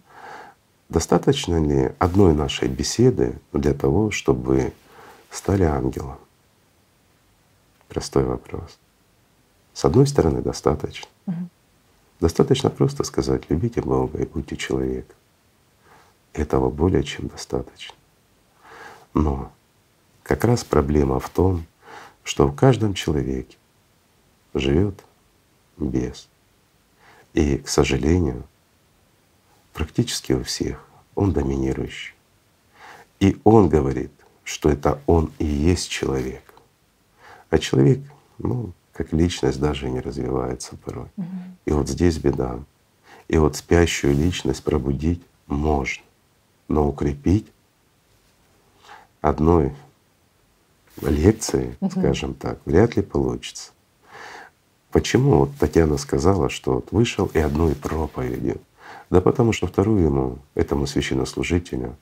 Достаточно 0.88 1.62
ли 1.62 1.92
одной 1.98 2.34
нашей 2.34 2.68
беседы 2.68 3.38
для 3.52 3.74
того, 3.74 4.10
чтобы 4.10 4.42
вы 4.42 4.72
стали 5.30 5.62
ангелом? 5.62 6.18
Простой 7.88 8.24
вопрос. 8.24 8.78
С 9.72 9.84
одной 9.84 10.06
стороны, 10.06 10.42
достаточно. 10.42 11.08
Mm-hmm. 11.26 11.46
Достаточно 12.20 12.68
просто 12.68 13.02
сказать 13.04 13.48
«любите 13.48 13.80
Бога 13.80 14.18
и 14.18 14.26
будьте 14.26 14.56
человеком». 14.56 15.16
Этого 16.34 16.70
более 16.70 17.02
чем 17.02 17.28
достаточно. 17.28 17.94
Но 19.14 19.50
как 20.22 20.44
раз 20.44 20.62
проблема 20.62 21.18
в 21.18 21.28
том, 21.30 21.64
что 22.22 22.46
в 22.46 22.54
каждом 22.54 22.94
человеке 22.94 23.56
живет 24.54 25.02
бес. 25.78 26.28
И, 27.32 27.56
к 27.56 27.68
сожалению, 27.68 28.44
практически 29.72 30.32
у 30.32 30.44
всех 30.44 30.86
он 31.14 31.32
доминирующий. 31.32 32.14
И 33.18 33.40
он 33.44 33.68
говорит, 33.68 34.12
что 34.44 34.68
это 34.68 35.00
он 35.06 35.32
и 35.38 35.46
есть 35.46 35.88
человек. 35.88 36.42
А 37.48 37.58
человек, 37.58 38.00
ну, 38.38 38.72
как 38.92 39.12
личность 39.12 39.60
даже 39.60 39.88
не 39.88 40.00
развивается 40.00 40.76
порой. 40.76 41.08
Угу. 41.16 41.26
И 41.66 41.72
вот 41.72 41.88
здесь 41.88 42.18
беда. 42.18 42.58
И 43.28 43.38
вот 43.38 43.56
спящую 43.56 44.14
личность 44.14 44.62
пробудить 44.64 45.22
можно, 45.46 46.02
но 46.68 46.88
укрепить 46.88 47.46
одной 49.20 49.74
лекции, 51.02 51.76
угу. 51.80 51.90
скажем 51.90 52.34
так, 52.34 52.58
вряд 52.64 52.96
ли 52.96 53.02
получится. 53.02 53.72
Почему 54.90 55.38
вот 55.38 55.50
Татьяна 55.58 55.96
сказала, 55.98 56.50
что 56.50 56.74
вот 56.74 56.90
вышел 56.90 57.30
и 57.32 57.38
одной 57.38 57.74
проповедью? 57.74 58.60
Да 59.08 59.20
потому 59.20 59.52
что 59.52 59.66
вторую 59.66 60.04
ему, 60.04 60.38
этому 60.54 60.86
священнослужителю, 60.86 61.96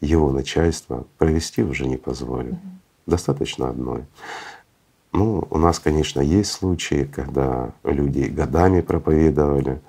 его 0.00 0.30
начальство 0.30 1.06
провести 1.18 1.62
уже 1.62 1.86
не 1.86 1.96
позволит. 1.96 2.52
Угу. 2.52 2.60
Достаточно 3.06 3.70
одной. 3.70 4.04
Ну, 5.14 5.46
у 5.48 5.58
нас, 5.58 5.78
конечно, 5.78 6.20
есть 6.20 6.50
случаи, 6.50 7.04
когда 7.04 7.72
люди 7.84 8.24
годами 8.24 8.80
проповедовали 8.80 9.80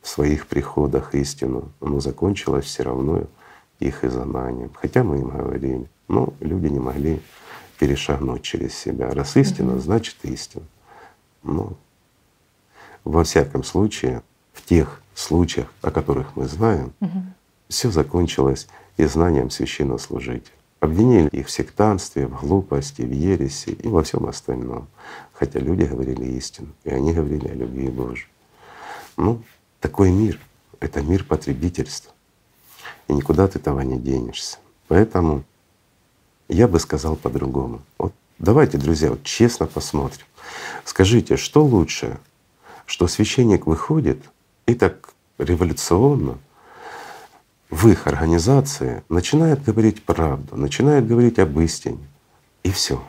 в 0.00 0.08
своих 0.08 0.46
приходах 0.46 1.14
истину, 1.14 1.70
но 1.82 2.00
закончилось 2.00 2.64
все 2.64 2.84
равно 2.84 3.24
их 3.80 4.02
изгнанием. 4.02 4.70
Хотя 4.72 5.04
мы 5.04 5.18
им 5.18 5.28
говорили, 5.28 5.86
но 6.08 6.32
люди 6.40 6.68
не 6.68 6.78
могли 6.78 7.20
перешагнуть 7.78 8.40
через 8.40 8.74
себя. 8.74 9.10
Раз 9.10 9.36
истина, 9.36 9.78
значит 9.78 10.16
истина. 10.22 10.64
Ну, 11.42 11.76
во 13.04 13.24
всяком 13.24 13.62
случае, 13.62 14.22
в 14.54 14.64
тех 14.64 15.02
случаях, 15.14 15.66
о 15.82 15.90
которых 15.90 16.34
мы 16.34 16.46
знаем, 16.46 16.94
угу. 17.00 17.22
все 17.68 17.90
закончилось 17.90 18.68
изгнанием 18.96 19.50
священнослужителя. 19.50 20.61
Обвинили 20.82 21.28
их 21.28 21.46
в 21.46 21.50
сектанстве, 21.50 22.26
в 22.26 22.40
глупости, 22.40 23.02
в 23.02 23.12
ереси 23.12 23.70
и 23.70 23.86
во 23.86 24.02
всем 24.02 24.26
остальном. 24.26 24.88
Хотя 25.32 25.60
люди 25.60 25.84
говорили 25.84 26.24
истину, 26.32 26.68
и 26.82 26.90
они 26.90 27.12
говорили 27.12 27.46
о 27.46 27.54
любви 27.54 27.88
Божьей. 27.88 28.26
Ну, 29.16 29.40
такой 29.78 30.10
мир— 30.10 30.40
это 30.80 31.00
мир 31.00 31.22
потребительства. 31.22 32.12
И 33.06 33.12
никуда 33.12 33.44
от 33.44 33.54
этого 33.54 33.78
не 33.82 33.96
денешься. 33.96 34.58
Поэтому 34.88 35.44
я 36.48 36.66
бы 36.66 36.80
сказал 36.80 37.14
по-другому. 37.14 37.80
Вот 37.96 38.12
Давайте, 38.42 38.76
друзья, 38.76 39.10
вот 39.10 39.22
честно 39.22 39.66
посмотрим. 39.68 40.26
Скажите, 40.84 41.36
что 41.36 41.64
лучше, 41.64 42.18
что 42.86 43.06
священник 43.06 43.68
выходит 43.68 44.18
и 44.66 44.74
так 44.74 45.14
революционно 45.38 46.38
в 47.72 47.88
их 47.88 48.06
организации 48.06 49.02
начинает 49.08 49.64
говорить 49.64 50.04
правду, 50.04 50.56
начинает 50.56 51.08
говорить 51.08 51.38
об 51.38 51.58
истине, 51.58 52.06
и 52.62 52.70
все. 52.70 53.02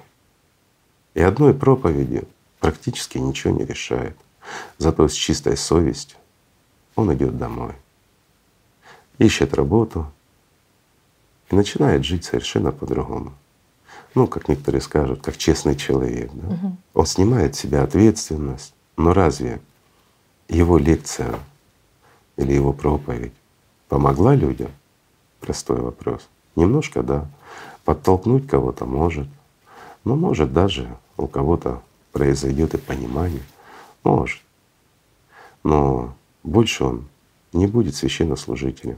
И 1.16 1.22
одной 1.22 1.54
проповедью 1.54 2.30
практически 2.62 3.18
ничего 3.18 3.54
не 3.54 3.66
решает. 3.66 4.16
Зато 4.78 5.10
с 5.10 5.14
чистой 5.14 5.58
совестью 5.58 6.18
он 6.96 7.14
идет 7.14 7.38
домой, 7.38 7.74
ищет 9.18 9.54
работу 9.54 10.10
и 11.52 11.56
начинает 11.56 12.06
жить 12.06 12.24
совершенно 12.24 12.72
по-другому. 12.72 13.34
Ну, 14.16 14.28
как 14.28 14.48
некоторые 14.48 14.80
скажут, 14.80 15.22
как 15.22 15.36
честный 15.36 15.76
человек. 15.76 16.32
Да? 16.34 16.54
Угу. 16.54 16.78
Он 16.94 17.06
снимает 17.06 17.56
с 17.56 17.60
себя 17.60 17.84
ответственность. 17.84 18.74
Но 18.96 19.14
разве 19.14 19.60
его 20.48 20.78
лекция 20.78 21.36
или 22.38 22.54
его 22.54 22.72
проповедь 22.72 23.34
помогла 23.94 24.34
людям? 24.34 24.72
Простой 25.40 25.80
вопрос. 25.80 26.28
Немножко 26.56 27.04
да. 27.04 27.28
Подтолкнуть 27.86 28.48
кого-то 28.48 28.86
может. 28.86 29.28
Но 30.04 30.16
может 30.16 30.52
даже 30.52 30.88
у 31.16 31.28
кого-то 31.28 31.80
произойдет 32.12 32.74
и 32.74 32.80
понимание. 32.80 33.44
Может. 34.04 34.42
Но 35.64 36.16
больше 36.42 36.86
он 36.86 37.06
не 37.54 37.68
будет 37.68 37.94
священнослужителем. 37.94 38.98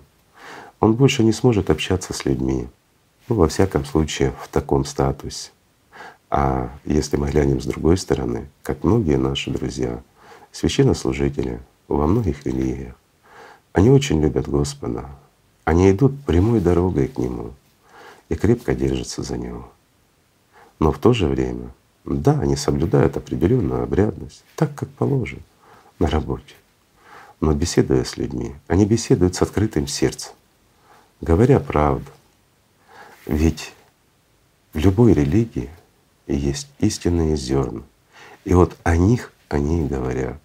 Он 0.79 0.93
больше 0.93 1.25
не 1.25 1.33
сможет 1.33 1.69
общаться 1.69 2.13
с 2.13 2.23
людьми. 2.23 2.69
Ну, 3.27 3.35
во 3.35 3.49
всяком 3.49 3.83
случае, 3.83 4.31
в 4.41 4.47
таком 4.47 4.85
статусе. 4.85 5.51
А 6.29 6.69
если 6.85 7.17
мы 7.17 7.29
глянем 7.29 7.59
с 7.59 7.65
другой 7.65 7.97
стороны, 7.97 8.47
как 8.63 8.85
многие 8.85 9.17
наши 9.17 9.51
друзья, 9.51 10.01
священнослужители 10.53 11.59
во 11.89 12.07
многих 12.07 12.45
религиях, 12.45 12.95
они 13.75 13.89
очень 13.89 14.21
любят 14.21 14.47
Господа, 14.47 15.09
они 15.65 15.91
идут 15.91 16.23
прямой 16.23 16.61
дорогой 16.61 17.09
к 17.09 17.17
Нему 17.17 17.51
и 18.29 18.35
крепко 18.35 18.73
держатся 18.73 19.21
за 19.21 19.37
Него. 19.37 19.69
Но 20.79 20.93
в 20.93 20.97
то 20.97 21.11
же 21.11 21.27
время 21.27 21.71
да, 22.05 22.39
они 22.39 22.55
соблюдают 22.55 23.17
определенную 23.17 23.83
обрядность, 23.83 24.45
так 24.55 24.73
как 24.75 24.87
положено 24.91 25.41
на 25.99 26.07
работе. 26.07 26.55
Но 27.41 27.53
беседуя 27.53 28.05
с 28.05 28.15
людьми, 28.15 28.55
они 28.67 28.85
беседуют 28.85 29.35
с 29.35 29.41
открытым 29.41 29.87
сердцем, 29.87 30.31
говоря 31.19 31.59
правду. 31.59 32.09
Ведь 33.25 33.73
в 34.71 34.77
любой 34.77 35.11
религии 35.11 35.69
есть 36.27 36.69
истинные 36.79 37.35
зерна. 37.35 37.83
И 38.45 38.53
вот 38.53 38.77
о 38.83 38.95
них 38.95 39.33
они 39.49 39.83
и 39.83 39.87
говорят. 39.89 40.39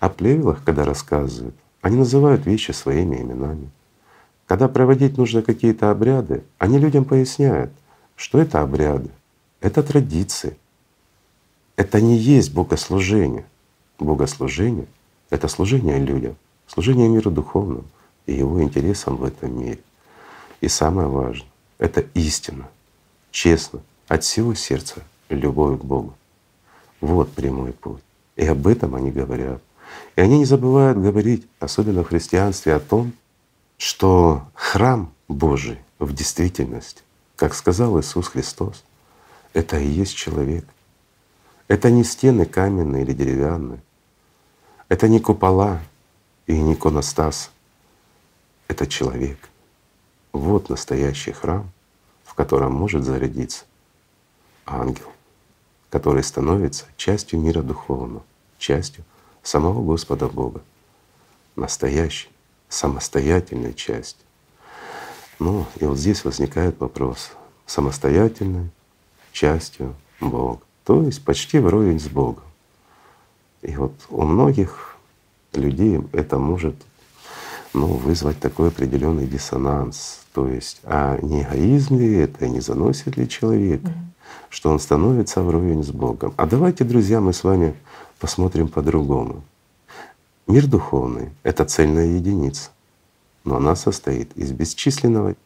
О 0.00 0.08
плевелах, 0.08 0.64
когда 0.64 0.86
рассказывают, 0.86 1.54
они 1.80 1.96
называют 1.96 2.46
вещи 2.46 2.72
своими 2.72 3.16
именами. 3.16 3.70
Когда 4.46 4.68
проводить 4.68 5.18
нужно 5.18 5.42
какие-то 5.42 5.90
обряды, 5.90 6.42
они 6.58 6.78
людям 6.78 7.04
поясняют, 7.04 7.70
что 8.16 8.38
это 8.38 8.62
обряды, 8.62 9.10
это 9.60 9.82
традиции, 9.82 10.56
это 11.76 12.00
не 12.00 12.16
есть 12.16 12.52
богослужение. 12.52 13.44
Богослужение— 13.98 14.86
это 15.30 15.48
служение 15.48 15.98
людям, 15.98 16.36
служение 16.66 17.08
миру 17.08 17.30
духовному 17.30 17.84
и 18.26 18.32
его 18.32 18.62
интересам 18.62 19.16
в 19.16 19.24
этом 19.24 19.58
мире. 19.60 19.80
И 20.60 20.68
самое 20.68 21.08
важное— 21.08 21.48
это 21.78 22.00
истина, 22.14 22.68
честно, 23.30 23.80
от 24.08 24.24
всего 24.24 24.54
сердца 24.54 25.02
любовь 25.28 25.80
к 25.80 25.84
Богу. 25.84 26.14
Вот 27.00 27.30
прямой 27.32 27.72
путь. 27.72 28.02
И 28.36 28.44
об 28.46 28.66
этом 28.66 28.94
они 28.94 29.10
говорят. 29.10 29.62
И 30.16 30.20
они 30.20 30.38
не 30.38 30.44
забывают 30.44 30.98
говорить, 30.98 31.46
особенно 31.60 32.02
в 32.02 32.08
христианстве, 32.08 32.74
о 32.74 32.80
том, 32.80 33.12
что 33.76 34.48
храм 34.54 35.12
Божий 35.28 35.78
в 35.98 36.12
действительности, 36.12 37.02
как 37.36 37.54
сказал 37.54 38.00
Иисус 38.00 38.28
Христос, 38.28 38.84
это 39.52 39.78
и 39.78 39.86
есть 39.86 40.16
человек. 40.16 40.64
Это 41.68 41.90
не 41.90 42.02
стены 42.04 42.46
каменные 42.46 43.02
или 43.02 43.12
деревянные. 43.12 43.80
Это 44.88 45.08
не 45.08 45.20
купола 45.20 45.80
и 46.46 46.58
не 46.58 46.74
иконостас. 46.74 47.50
Это 48.68 48.86
человек. 48.86 49.48
Вот 50.32 50.68
настоящий 50.68 51.32
храм, 51.32 51.70
в 52.24 52.34
котором 52.34 52.72
может 52.72 53.04
зарядиться 53.04 53.64
ангел, 54.66 55.12
который 55.90 56.22
становится 56.22 56.86
частью 56.96 57.40
мира 57.40 57.62
духовного, 57.62 58.24
частью 58.58 59.04
самого 59.48 59.82
Господа 59.82 60.28
Бога, 60.28 60.60
настоящей, 61.56 62.28
самостоятельной 62.68 63.74
частью. 63.74 64.24
Ну 65.38 65.66
и 65.80 65.84
вот 65.84 65.98
здесь 65.98 66.24
возникает 66.24 66.78
вопрос 66.80 67.32
самостоятельной 67.66 68.70
частью 69.32 69.94
Бога 70.20 70.62
то 70.88 71.02
есть 71.02 71.22
почти 71.22 71.58
вровень 71.58 72.00
с 72.00 72.08
Богом. 72.08 72.44
И 73.60 73.76
вот 73.76 73.92
у 74.08 74.22
многих 74.22 74.96
людей 75.52 76.00
это 76.12 76.38
может 76.38 76.74
ну, 77.74 77.88
вызвать 77.88 78.40
такой 78.40 78.68
определенный 78.68 79.26
диссонанс. 79.26 80.20
То 80.32 80.48
есть, 80.48 80.80
а 80.84 81.18
не 81.20 81.42
эгоизм 81.42 81.98
ли 81.98 82.14
это, 82.14 82.48
не 82.48 82.60
заносит 82.60 83.18
ли 83.18 83.28
человек, 83.28 83.82
mm-hmm. 83.82 84.07
Что 84.48 84.70
он 84.70 84.78
становится 84.80 85.42
вровень 85.42 85.82
с 85.82 85.90
Богом. 85.90 86.34
А 86.36 86.46
давайте, 86.46 86.84
друзья, 86.84 87.20
мы 87.20 87.32
с 87.32 87.44
вами 87.44 87.74
посмотрим 88.18 88.68
по-другому. 88.68 89.42
Мир 90.46 90.66
духовный— 90.66 91.30
это 91.42 91.64
цельная 91.64 92.06
единица, 92.06 92.70
но 93.44 93.56
она 93.56 93.76
состоит 93.76 94.36
из 94.36 94.50
бесчисленного 94.52 95.36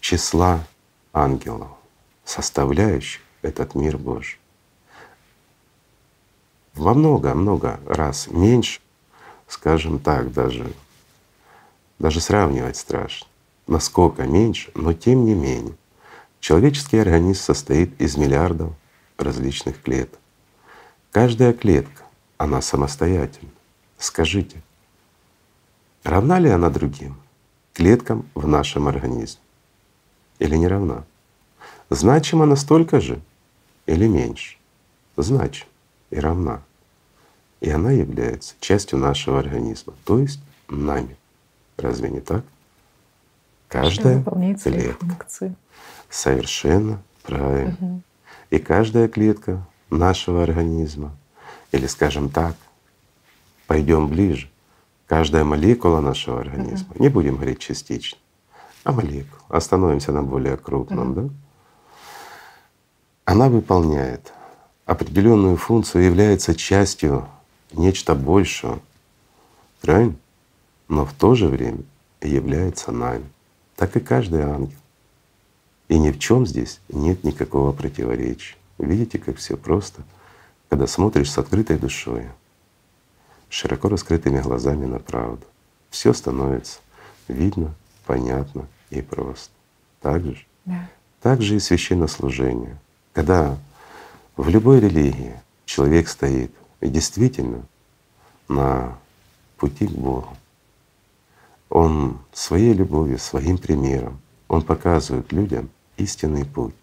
числа 0.00 0.64
ангелов, 1.12 1.68
составляющих 2.24 3.20
этот 3.42 3.74
мир 3.74 3.98
Божий. 3.98 4.38
Во 6.74 6.94
много-много 6.94 7.80
раз 7.86 8.28
меньше, 8.28 8.80
скажем 9.46 9.98
так, 9.98 10.32
даже, 10.32 10.72
даже 11.98 12.20
сравнивать 12.20 12.76
страшно, 12.76 13.26
насколько 13.66 14.22
меньше, 14.22 14.70
но 14.74 14.92
тем 14.92 15.24
не 15.24 15.34
менее. 15.34 15.74
Человеческий 16.42 16.98
организм 16.98 17.40
состоит 17.40 18.00
из 18.00 18.16
миллиардов 18.16 18.72
различных 19.16 19.80
клеток. 19.80 20.18
Каждая 21.12 21.52
клетка, 21.52 22.02
она 22.36 22.60
самостоятельна. 22.60 23.52
Скажите, 23.96 24.60
равна 26.02 26.40
ли 26.40 26.50
она 26.50 26.68
другим 26.68 27.14
клеткам 27.74 28.28
в 28.34 28.48
нашем 28.48 28.88
организме 28.88 29.40
или 30.40 30.56
не 30.56 30.66
равна? 30.66 31.04
Значима 31.90 32.44
настолько 32.44 33.00
же, 33.00 33.20
или 33.86 34.08
меньше, 34.08 34.56
значит 35.16 35.68
и 36.10 36.16
равна. 36.16 36.60
И 37.60 37.70
она 37.70 37.92
является 37.92 38.56
частью 38.58 38.98
нашего 38.98 39.38
организма, 39.38 39.94
то 40.04 40.18
есть 40.18 40.40
нами. 40.68 41.16
Разве 41.76 42.10
не 42.10 42.18
так? 42.20 42.42
Каждая 43.68 44.24
клетка. 44.24 45.06
Совершенно 46.12 47.02
правильно. 47.22 47.76
Угу. 47.80 48.02
И 48.50 48.58
каждая 48.58 49.08
клетка 49.08 49.66
нашего 49.88 50.42
организма, 50.42 51.16
или 51.72 51.86
скажем 51.86 52.28
так, 52.28 52.54
пойдем 53.66 54.08
ближе, 54.08 54.50
каждая 55.06 55.42
молекула 55.44 56.00
нашего 56.00 56.38
организма, 56.38 56.90
угу. 56.90 57.02
не 57.02 57.08
будем 57.08 57.36
говорить 57.36 57.60
частично, 57.60 58.18
а 58.84 58.92
молекула, 58.92 59.40
остановимся 59.48 60.12
на 60.12 60.22
более 60.22 60.58
крупном, 60.58 61.12
угу. 61.12 61.20
да? 61.20 61.28
Она 63.24 63.48
выполняет 63.48 64.34
определенную 64.84 65.56
функцию, 65.56 66.04
является 66.04 66.54
частью 66.54 67.26
нечто 67.72 68.14
большего, 68.14 68.80
правильно? 69.80 70.16
Но 70.88 71.06
в 71.06 71.14
то 71.14 71.34
же 71.34 71.48
время 71.48 71.84
является 72.20 72.92
нами, 72.92 73.24
так 73.76 73.96
и 73.96 74.00
каждый 74.00 74.42
ангел. 74.42 74.81
И 75.92 75.98
ни 75.98 76.10
в 76.10 76.18
чем 76.18 76.46
здесь 76.46 76.80
нет 76.88 77.22
никакого 77.22 77.70
противоречия. 77.72 78.56
Видите, 78.78 79.18
как 79.18 79.36
все 79.36 79.58
просто, 79.58 80.02
когда 80.70 80.86
смотришь 80.86 81.30
с 81.30 81.36
открытой 81.36 81.76
душой, 81.76 82.28
широко 83.50 83.90
раскрытыми 83.90 84.40
глазами 84.40 84.86
на 84.86 84.98
правду. 85.00 85.44
Все 85.90 86.14
становится 86.14 86.78
видно, 87.28 87.74
понятно 88.06 88.66
и 88.88 89.02
просто. 89.02 89.50
Так 90.00 90.24
же? 90.24 90.46
Да. 90.64 90.88
Так 91.20 91.42
же 91.42 91.56
и 91.56 91.60
священнослужение. 91.60 92.78
Когда 93.12 93.58
в 94.38 94.48
любой 94.48 94.80
религии 94.80 95.38
человек 95.66 96.08
стоит 96.08 96.54
и 96.80 96.88
действительно 96.88 97.66
на 98.48 98.96
пути 99.58 99.86
к 99.86 99.92
Богу, 99.92 100.34
он 101.68 102.18
своей 102.32 102.72
любовью, 102.72 103.18
своим 103.18 103.58
примером, 103.58 104.22
он 104.48 104.62
показывает 104.62 105.30
людям 105.32 105.68
истинный 105.96 106.44
путь. 106.44 106.74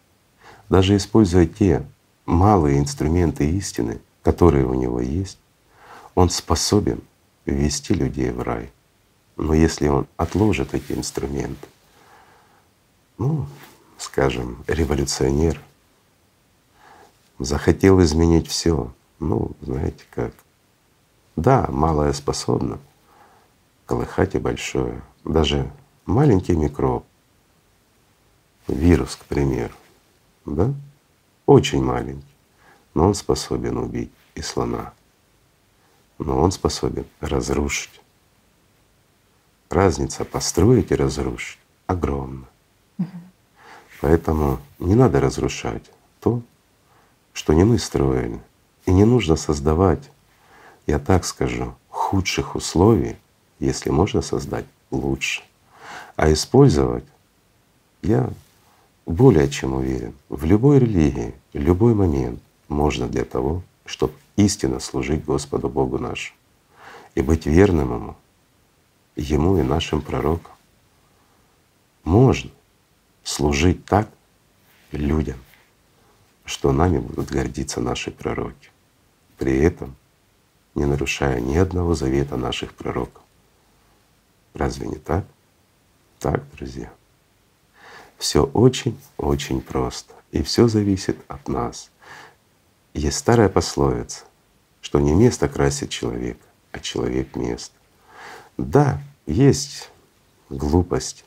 даже 0.70 0.96
используя 0.96 1.48
те 1.48 1.84
малые 2.26 2.78
инструменты 2.80 3.50
истины, 3.50 4.00
которые 4.22 4.66
у 4.66 4.76
него 4.76 5.02
есть, 5.02 5.40
он 6.16 6.30
способен 6.30 7.02
ввести 7.46 7.94
людей 7.94 8.32
в 8.32 8.42
рай. 8.42 8.72
Но 9.36 9.54
если 9.54 9.88
он 9.88 10.08
отложит 10.18 10.74
эти 10.74 10.92
инструменты, 10.92 11.68
ну, 13.18 13.48
скажем, 13.98 14.64
революционер, 14.68 15.60
захотел 17.40 18.02
изменить 18.02 18.48
все, 18.48 18.94
ну, 19.20 19.52
знаете 19.62 20.04
как, 20.12 20.34
да, 21.36 21.68
малое 21.70 22.14
способно 22.14 22.80
колыхать 23.86 24.36
и 24.36 24.40
большое. 24.40 25.02
Даже 25.24 25.72
маленький 26.06 26.54
микроб, 26.54 27.06
вирус, 28.74 29.16
к 29.16 29.26
примеру, 29.26 29.74
да, 30.46 30.74
очень 31.46 31.84
маленький, 31.84 32.26
но 32.94 33.08
он 33.08 33.14
способен 33.16 33.78
убить 33.78 34.12
и 34.36 34.42
слона, 34.42 34.94
но 36.18 36.40
он 36.40 36.52
способен 36.52 37.06
разрушить. 37.20 38.02
Разница 39.70 40.26
построить 40.26 40.92
и 40.92 40.96
разрушить 40.96 41.60
огромна. 41.86 42.46
Угу. 42.98 43.08
Поэтому 44.02 44.60
не 44.80 44.96
надо 44.96 45.20
разрушать 45.20 45.92
то, 46.20 46.42
что 47.34 47.54
не 47.54 47.64
мы 47.64 47.78
строили. 47.78 48.40
И 48.86 48.92
не 48.92 49.06
нужно 49.06 49.36
создавать, 49.36 50.10
я 50.88 51.00
так 51.00 51.26
скажу, 51.26 51.76
худших 51.90 52.56
условий, 52.56 53.16
если 53.60 53.92
можно 53.92 54.22
создать 54.22 54.66
лучше. 54.90 55.44
А 56.16 56.32
использовать 56.32 57.06
я 58.02 58.30
более 59.10 59.50
чем 59.50 59.74
уверен, 59.74 60.14
в 60.30 60.46
любой 60.46 60.78
религии, 60.78 61.34
в 61.54 61.58
любой 61.58 61.96
момент 61.96 62.40
можно 62.68 63.08
для 63.08 63.26
того, 63.26 63.64
чтобы 63.84 64.14
истинно 64.36 64.80
служить 64.80 65.26
Господу 65.26 65.68
Богу 65.68 65.98
нашему 65.98 66.38
и 67.16 67.24
быть 67.24 67.48
верным 67.48 67.92
Ему, 67.92 68.16
Ему 69.16 69.58
и 69.58 69.64
нашим 69.64 70.04
пророкам. 70.04 70.52
Можно 72.04 72.52
служить 73.24 73.84
так 73.84 74.08
людям, 74.92 75.40
что 76.46 76.72
нами 76.72 77.00
будут 77.00 77.32
гордиться 77.32 77.82
наши 77.82 78.12
пророки, 78.12 78.70
при 79.40 79.58
этом 79.58 79.96
не 80.76 80.86
нарушая 80.86 81.40
ни 81.40 81.58
одного 81.58 81.96
завета 81.96 82.38
наших 82.38 82.76
пророков. 82.76 83.24
Разве 84.54 84.88
не 84.88 84.98
так? 84.98 85.26
Так, 86.20 86.44
друзья. 86.52 86.92
Все 88.20 88.44
очень-очень 88.44 89.62
просто, 89.62 90.14
и 90.32 90.44
все 90.44 90.68
зависит 90.68 91.18
от 91.30 91.48
нас. 91.48 91.90
Есть 92.94 93.18
старая 93.18 93.48
пословица, 93.48 94.26
что 94.82 95.00
не 95.00 95.14
место 95.14 95.48
красит 95.48 95.90
человека, 95.90 96.46
а 96.74 96.80
человек 96.82 97.38
место. 97.38 97.74
Да, 98.58 99.02
есть 99.26 99.90
глупость, 100.50 101.24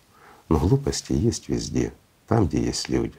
но 0.50 0.58
глупости 0.58 1.14
есть 1.14 1.48
везде, 1.48 1.94
там, 2.28 2.46
где 2.46 2.62
есть 2.62 2.90
люди. 2.90 3.16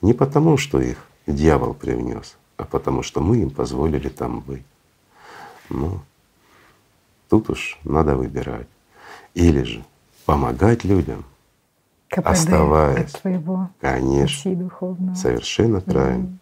Не 0.00 0.12
потому, 0.12 0.56
что 0.56 0.80
их 0.80 1.06
дьявол 1.28 1.74
привнес, 1.74 2.36
а 2.56 2.64
потому 2.64 3.04
что 3.04 3.20
мы 3.20 3.38
им 3.38 3.50
позволили 3.50 4.08
там 4.08 4.40
быть. 4.40 4.66
Ну, 5.68 6.00
тут 7.28 7.50
уж 7.50 7.78
надо 7.84 8.16
выбирать. 8.16 8.66
Или 9.34 9.62
же 9.62 9.84
помогать 10.24 10.82
людям, 10.82 11.24
КПД 12.10 12.26
оставаясь, 12.26 13.14
от 13.14 13.20
твоего 13.20 13.70
конечно, 13.80 14.54
духовного. 14.56 15.14
совершенно 15.14 15.80
правильно. 15.80 16.38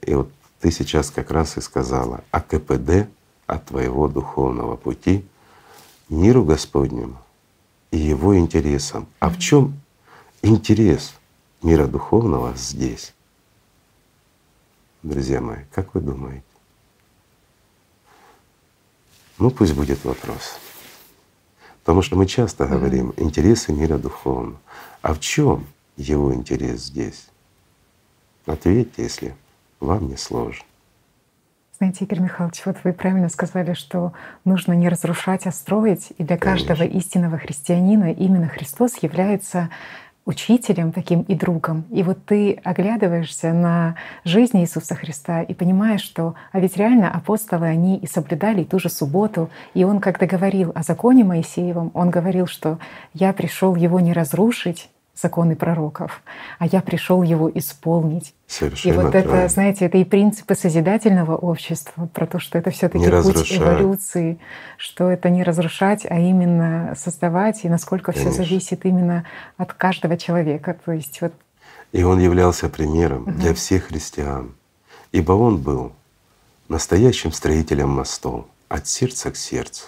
И 0.00 0.14
вот 0.14 0.30
ты 0.60 0.70
сейчас 0.70 1.10
как 1.10 1.30
раз 1.30 1.58
и 1.58 1.60
сказала 1.60 2.24
о 2.30 2.40
КПД 2.40 3.06
от 3.46 3.66
твоего 3.66 4.08
духовного 4.08 4.76
пути 4.76 5.26
миру 6.08 6.42
Господнему 6.42 7.18
и 7.90 7.98
его 7.98 8.38
интересам. 8.38 9.06
А 9.20 9.28
в 9.28 9.38
чем 9.38 9.78
интерес 10.40 11.14
мира 11.62 11.86
духовного 11.86 12.54
здесь? 12.56 13.12
Друзья 15.02 15.42
мои, 15.42 15.64
как 15.74 15.94
вы 15.94 16.00
думаете? 16.00 16.42
Ну 19.38 19.50
пусть 19.50 19.74
будет 19.74 20.02
вопрос. 20.04 20.58
Потому 21.88 22.02
что 22.02 22.16
мы 22.16 22.26
часто 22.26 22.66
говорим 22.66 23.14
интересы 23.16 23.72
мира 23.72 23.96
духовного. 23.96 24.58
А 25.00 25.14
в 25.14 25.20
чем 25.20 25.64
его 25.96 26.34
интерес 26.34 26.84
здесь? 26.84 27.28
Ответьте, 28.44 29.04
если 29.04 29.34
вам 29.80 30.06
не 30.08 30.18
сложно. 30.18 30.66
Знаете, 31.78 32.04
Игорь 32.04 32.20
Михайлович, 32.20 32.60
вот 32.66 32.76
вы 32.84 32.92
правильно 32.92 33.30
сказали, 33.30 33.72
что 33.72 34.12
нужно 34.44 34.74
не 34.74 34.90
разрушать, 34.90 35.46
а 35.46 35.50
строить. 35.50 36.12
И 36.18 36.24
для 36.24 36.36
Конечно. 36.36 36.68
каждого 36.68 36.86
истинного 36.86 37.38
христианина 37.38 38.12
именно 38.12 38.48
Христос 38.48 38.98
является 38.98 39.70
учителем 40.28 40.92
таким 40.92 41.22
и 41.22 41.34
другом. 41.34 41.86
И 41.90 42.02
вот 42.02 42.18
ты 42.26 42.60
оглядываешься 42.62 43.54
на 43.54 43.96
жизнь 44.24 44.60
Иисуса 44.60 44.94
Христа 44.94 45.40
и 45.40 45.54
понимаешь, 45.54 46.02
что 46.02 46.34
а 46.52 46.60
ведь 46.60 46.76
реально 46.76 47.10
апостолы, 47.10 47.66
они 47.66 47.96
и 47.96 48.06
соблюдали 48.06 48.62
ту 48.62 48.78
же 48.78 48.90
субботу. 48.90 49.48
И 49.72 49.84
он, 49.84 50.00
когда 50.00 50.26
говорил 50.26 50.70
о 50.74 50.82
законе 50.82 51.24
Моисеевом, 51.24 51.90
он 51.94 52.10
говорил, 52.10 52.46
что 52.46 52.78
я 53.14 53.32
пришел 53.32 53.74
его 53.74 54.00
не 54.00 54.12
разрушить, 54.12 54.90
законы 55.20 55.56
пророков, 55.56 56.22
а 56.58 56.66
я 56.66 56.80
пришел 56.80 57.22
его 57.22 57.50
исполнить. 57.54 58.34
Совершенно 58.46 58.92
и 58.92 58.96
вот 58.96 59.12
правильно. 59.12 59.34
это, 59.34 59.48
знаете, 59.48 59.86
это 59.86 59.98
и 59.98 60.04
принципы 60.04 60.54
созидательного 60.54 61.36
общества, 61.36 62.06
про 62.06 62.26
то, 62.26 62.38
что 62.38 62.58
это 62.58 62.70
все 62.70 62.88
таки 62.88 63.04
путь 63.04 63.52
эволюции, 63.52 64.38
что 64.76 65.10
это 65.10 65.30
не 65.30 65.42
разрушать, 65.42 66.06
а 66.08 66.18
именно 66.18 66.94
создавать, 66.96 67.64
и 67.64 67.68
насколько 67.68 68.12
все 68.12 68.30
зависит 68.30 68.84
именно 68.84 69.24
от 69.56 69.72
каждого 69.72 70.16
человека. 70.16 70.76
То 70.84 70.92
есть 70.92 71.20
вот 71.20 71.32
и 71.92 72.02
он 72.02 72.20
являлся 72.20 72.68
примером 72.68 73.22
угу. 73.22 73.32
для 73.32 73.54
всех 73.54 73.84
христиан, 73.84 74.54
ибо 75.12 75.32
он 75.32 75.58
был 75.58 75.92
настоящим 76.68 77.32
строителем 77.32 77.88
мостов 77.88 78.46
от 78.68 78.86
сердца 78.86 79.30
к 79.30 79.36
сердцу. 79.36 79.86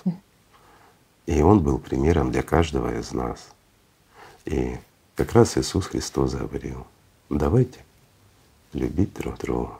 И 1.27 1.43
он 1.43 1.61
был 1.61 1.79
примером 1.79 2.33
для 2.33 2.43
каждого 2.43 2.99
из 2.99 3.13
нас. 3.13 3.49
И 4.47 4.79
как 5.25 5.35
раз 5.35 5.59
Иисус 5.59 5.87
Христос 5.87 6.33
говорил, 6.33 6.87
давайте 7.29 7.81
любить 8.73 9.13
друг 9.13 9.37
друга. 9.37 9.73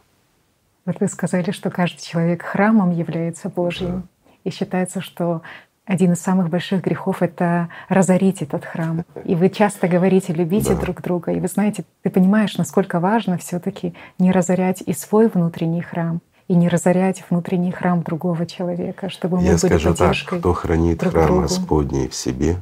Вот 0.85 1.01
вы 1.01 1.09
сказали, 1.09 1.51
что 1.51 1.71
каждый 1.71 2.03
человек 2.03 2.43
храмом 2.43 2.91
является 2.91 3.49
Божьим. 3.49 4.03
Да. 4.03 4.31
И 4.45 4.51
считается, 4.51 5.01
что 5.01 5.41
один 5.87 6.13
из 6.13 6.21
самых 6.21 6.51
больших 6.51 6.83
грехов— 6.83 7.17
это 7.23 7.71
разорить 7.89 8.43
этот 8.43 8.67
храм. 8.67 9.03
И 9.25 9.35
вы 9.35 9.49
часто 9.49 9.89
говорите 9.89 10.35
«любите 10.35 10.75
да. 10.75 10.81
друг 10.81 11.01
друга». 11.01 11.33
И 11.33 11.41
вы 11.41 11.49
знаете, 11.49 11.85
ты 12.03 12.11
понимаешь, 12.11 12.59
насколько 12.59 13.01
важно 13.01 13.39
все 13.39 13.59
таки 13.61 13.95
не 14.19 14.33
разорять 14.33 14.83
и 14.83 14.93
свой 14.93 15.29
внутренний 15.29 15.81
храм, 15.81 16.21
и 16.49 16.55
не 16.55 16.69
разорять 16.69 17.25
внутренний 17.31 17.73
храм 17.73 18.03
другого 18.03 18.45
человека, 18.45 19.09
чтобы 19.09 19.39
мы 19.39 19.45
Я 19.45 19.53
были 19.53 19.57
скажу 19.57 19.95
так, 19.95 20.17
кто 20.27 20.53
хранит 20.53 20.99
друг 20.99 21.13
храм 21.15 21.27
другу. 21.27 21.43
Господний 21.43 22.09
в 22.09 22.15
себе, 22.15 22.59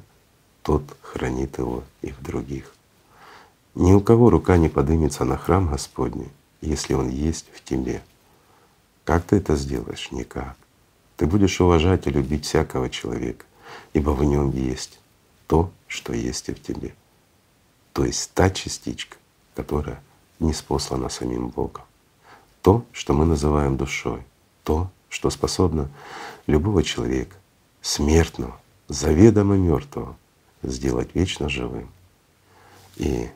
тот 0.69 0.83
хранит 1.01 1.57
его 1.57 1.83
и 2.03 2.11
в 2.11 2.23
других. 2.23 2.75
Ни 3.75 3.95
у 3.95 4.03
кого 4.03 4.29
рука 4.29 4.59
не 4.59 4.69
подымется 4.69 5.25
на 5.25 5.39
храм 5.39 5.67
Господний, 5.67 6.29
если 6.61 6.93
он 6.93 7.09
есть 7.09 7.47
в 7.55 7.65
тебе. 7.65 8.03
Как 9.05 9.25
ты 9.25 9.37
это 9.37 9.57
сделаешь? 9.57 10.13
Никак. 10.13 10.59
Ты 11.17 11.25
будешь 11.25 11.59
уважать 11.63 12.07
и 12.07 12.11
любить 12.11 12.45
всякого 12.45 12.91
человека, 12.91 13.47
ибо 13.95 14.11
в 14.11 14.23
нем 14.25 14.51
есть 14.51 15.01
то, 15.47 15.71
что 15.87 16.13
есть 16.13 16.51
и 16.51 16.53
в 16.53 16.61
тебе. 16.61 16.95
То 17.95 18.05
есть 18.05 18.33
та 18.35 18.51
частичка, 18.51 19.17
которая 19.55 20.03
не 20.39 20.53
спослана 20.53 21.09
самим 21.09 21.49
Богом. 21.49 21.85
То, 22.61 22.85
что 22.93 23.15
мы 23.15 23.25
называем 23.25 23.79
душой, 23.79 24.23
то, 24.65 24.91
что 25.09 25.31
способно 25.31 25.89
любого 26.47 26.83
человека, 26.83 27.37
смертного, 27.81 28.61
заведомо 28.89 29.57
мертвого, 29.57 30.15
сделать 30.63 31.15
вечно 31.15 31.49
живым 31.49 31.91
и 32.97 33.31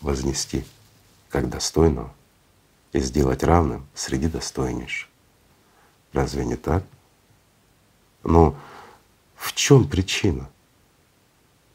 вознести 0.00 0.64
как 1.30 1.48
достойного 1.48 2.12
и 2.92 3.00
сделать 3.00 3.42
равным 3.42 3.86
среди 3.94 4.28
достойнейших. 4.28 5.08
Разве 6.12 6.44
не 6.44 6.56
так? 6.56 6.84
Но 8.22 8.56
в 9.36 9.54
чем 9.54 9.88
причина? 9.88 10.50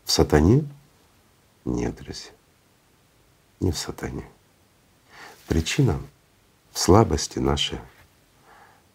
В 0.06 0.12
сатане? 0.12 0.64
Нет, 1.66 1.96
друзья, 1.96 2.32
не 3.60 3.72
в 3.72 3.78
сатане. 3.78 4.26
Причина 5.48 6.00
в 6.72 6.80
слабости 6.80 7.40
нашей 7.40 7.80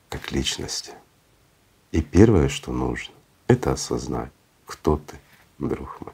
как 0.08 0.30
личности. 0.30 0.92
И 1.90 2.00
первое, 2.00 2.48
что 2.48 2.72
нужно, 2.72 3.12
это 3.48 3.72
осознать, 3.72 4.30
кто 4.66 4.96
ты— 4.96 5.18
друг 5.68 6.00
мой. 6.00 6.12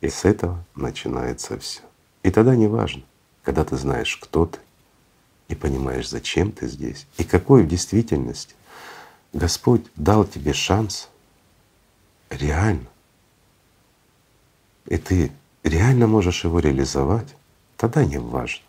И 0.00 0.08
с 0.08 0.24
этого 0.24 0.64
начинается 0.74 1.58
все. 1.58 1.82
И 2.22 2.30
тогда 2.30 2.54
не 2.54 2.66
важно, 2.66 3.02
когда 3.42 3.64
ты 3.64 3.76
знаешь, 3.76 4.16
кто 4.16 4.46
ты, 4.46 4.58
и 5.48 5.54
понимаешь, 5.54 6.08
зачем 6.08 6.52
ты 6.52 6.68
здесь, 6.68 7.06
и 7.16 7.24
какой 7.24 7.62
в 7.62 7.68
действительности 7.68 8.54
Господь 9.32 9.84
дал 9.96 10.24
тебе 10.24 10.52
шанс 10.52 11.08
реально, 12.30 12.88
и 14.86 14.98
ты 14.98 15.32
реально 15.62 16.06
можешь 16.06 16.44
его 16.44 16.60
реализовать, 16.60 17.34
тогда 17.76 18.04
не 18.04 18.18
важно, 18.18 18.64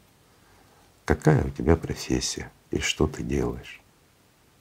какая 1.05 1.43
у 1.43 1.49
тебя 1.49 1.75
профессия 1.75 2.51
и 2.71 2.79
что 2.79 3.07
ты 3.07 3.23
делаешь. 3.23 3.81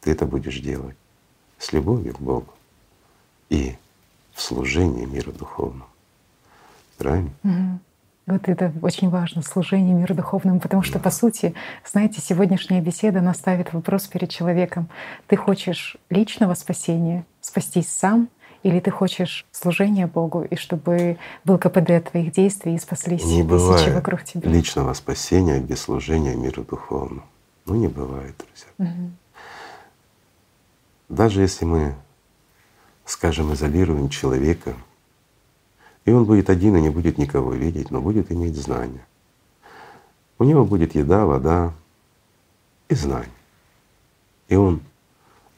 Ты 0.01 0.13
это 0.13 0.27
будешь 0.27 0.61
делать 0.61 0.97
с 1.59 1.73
любовью 1.73 2.15
к 2.15 2.21
Богу 2.21 2.53
и 3.49 3.77
в 4.39 4.41
служении 4.41 5.05
миру 5.05 5.33
духовному. 5.33 5.87
Правильно? 6.97 7.31
Угу. 7.43 7.79
Вот 8.27 8.49
это 8.49 8.73
очень 8.83 9.09
важно, 9.09 9.43
служение 9.43 9.95
миру 9.95 10.15
духовному, 10.15 10.61
потому 10.61 10.83
что, 10.83 11.01
по 11.01 11.11
сути, 11.11 11.55
знаете, 11.85 12.21
сегодняшняя 12.21 12.81
беседа 12.81 13.21
наставит 13.21 13.73
вопрос 13.73 14.07
перед 14.07 14.31
человеком. 14.31 14.89
Ты 15.27 15.37
хочешь 15.37 15.97
личного 16.09 16.55
спасения, 16.55 17.25
спастись 17.41 17.89
сам, 17.89 18.29
или 18.63 18.79
ты 18.79 18.91
хочешь 18.93 19.45
служения 19.51 20.07
Богу, 20.07 20.43
и 20.43 20.55
чтобы 20.55 21.17
был 21.45 21.59
КПД 21.59 22.11
твоих 22.11 22.33
действий 22.33 22.75
и 22.75 22.79
спаслись 22.79 23.25
не 23.25 23.43
бывает 23.43 23.93
вокруг 23.93 24.23
тебя? 24.23 24.49
личного 24.49 24.93
спасения 24.93 25.59
без 25.59 25.81
служения 25.81 26.37
миру 26.37 26.63
духовному. 26.63 27.25
Ну 27.67 27.75
не 27.75 27.89
бывает, 27.89 28.35
друзья. 28.39 28.93
Угу. 28.93 29.11
Даже 31.09 31.41
если 31.41 31.65
мы, 31.65 31.95
скажем, 33.09 33.53
изолируем 33.55 34.09
человека 34.09 34.77
и 36.09 36.11
он 36.11 36.25
будет 36.25 36.49
один 36.49 36.75
и 36.75 36.81
не 36.81 36.89
будет 36.89 37.19
никого 37.19 37.53
видеть, 37.53 37.91
но 37.91 38.01
будет 38.01 38.33
иметь 38.33 38.57
знания. 38.57 39.07
У 40.39 40.45
него 40.45 40.65
будет 40.65 40.95
еда, 40.95 41.27
вода 41.27 41.75
и 42.89 42.95
знания. 42.95 43.29
И 44.49 44.57
он 44.57 44.81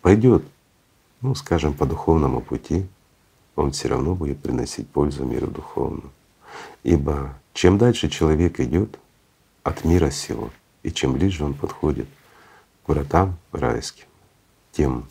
пойдет, 0.02 0.42
ну, 1.20 1.36
скажем, 1.36 1.72
по 1.72 1.86
духовному 1.86 2.40
пути, 2.40 2.84
он 3.54 3.70
все 3.70 3.86
равно 3.86 4.16
будет 4.16 4.42
приносить 4.42 4.88
пользу 4.88 5.24
миру 5.24 5.46
духовному. 5.46 6.10
Ибо 6.82 7.38
чем 7.52 7.78
дальше 7.78 8.08
человек 8.08 8.58
идет 8.58 8.98
от 9.62 9.84
мира 9.84 10.10
сего, 10.10 10.50
и 10.82 10.90
чем 10.90 11.12
ближе 11.12 11.44
он 11.44 11.54
подходит 11.54 12.08
к 12.84 12.88
вратам 12.88 13.36
райским, 13.52 14.06
тем 14.72 15.06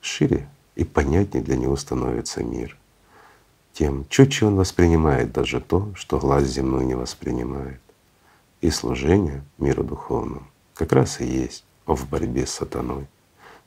шире 0.00 0.48
и 0.78 0.84
понятнее 0.84 1.42
для 1.42 1.56
него 1.56 1.76
становится 1.76 2.42
мир 2.42 2.78
тем 3.78 4.08
четче 4.08 4.46
он 4.46 4.56
воспринимает 4.56 5.30
даже 5.30 5.60
то, 5.60 5.94
что 5.94 6.18
глаз 6.18 6.46
земной 6.46 6.84
не 6.84 6.96
воспринимает. 6.96 7.80
И 8.60 8.70
служение 8.70 9.44
миру 9.56 9.84
духовному 9.84 10.48
как 10.74 10.90
раз 10.92 11.20
и 11.20 11.24
есть 11.24 11.64
в 11.86 12.08
борьбе 12.08 12.44
с 12.44 12.50
сатаной. 12.50 13.06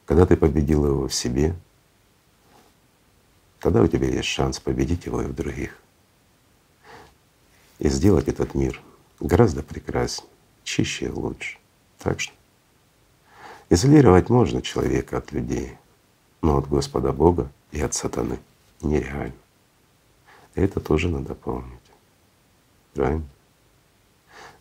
Когда 0.06 0.26
ты 0.26 0.36
победил 0.36 0.86
его 0.86 1.08
в 1.08 1.14
себе, 1.14 1.56
тогда 3.62 3.82
у 3.82 3.88
тебя 3.88 4.10
есть 4.10 4.28
шанс 4.28 4.60
победить 4.60 5.06
его 5.06 5.22
и 5.22 5.28
в 5.28 5.34
других. 5.34 5.78
И 7.80 7.88
сделать 7.88 8.28
этот 8.28 8.54
мир 8.54 8.82
гораздо 9.22 9.64
прекраснее, 9.64 10.30
чище 10.66 11.06
и 11.06 11.10
лучше. 11.10 11.58
Так 12.00 12.20
что 12.20 12.34
изолировать 13.70 14.30
можно 14.30 14.62
человека 14.62 15.20
от 15.20 15.32
людей, 15.32 15.78
но 16.42 16.58
от 16.58 16.68
Господа 16.68 17.12
Бога 17.12 17.52
и 17.72 17.82
от 17.82 17.94
сатаны 17.94 18.40
нереально. 18.82 19.34
Это 20.56 20.80
тоже 20.80 21.10
надо 21.10 21.36
помнить. 21.36 21.80
Правильно? 22.94 23.28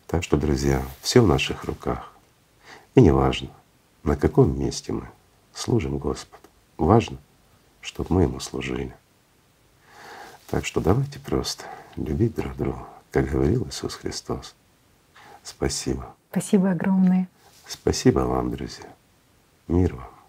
Так 0.06 0.22
что, 0.22 0.36
друзья, 0.36 0.84
все 1.00 1.22
в 1.22 1.26
наших 1.26 1.64
руках. 1.64 2.12
И 2.94 3.00
не 3.00 3.12
важно, 3.12 3.50
на 4.02 4.16
каком 4.16 4.58
месте 4.58 4.92
мы 4.92 5.08
служим 5.54 5.98
Господу. 5.98 6.42
Важно, 6.76 7.18
чтобы 7.80 8.14
мы 8.14 8.22
Ему 8.22 8.40
служили. 8.40 8.94
Так 10.48 10.66
что 10.66 10.80
давайте 10.80 11.20
просто 11.20 11.64
любить 11.96 12.34
друг 12.34 12.56
друга, 12.56 12.86
как 13.10 13.30
говорил 13.30 13.66
Иисус 13.68 13.94
Христос. 13.94 14.54
Спасибо. 15.42 16.14
Спасибо 16.30 16.70
огромное. 16.72 17.28
Спасибо 17.66 18.20
вам, 18.20 18.50
друзья. 18.50 18.86
Мир 19.68 19.94
вам. 19.94 20.19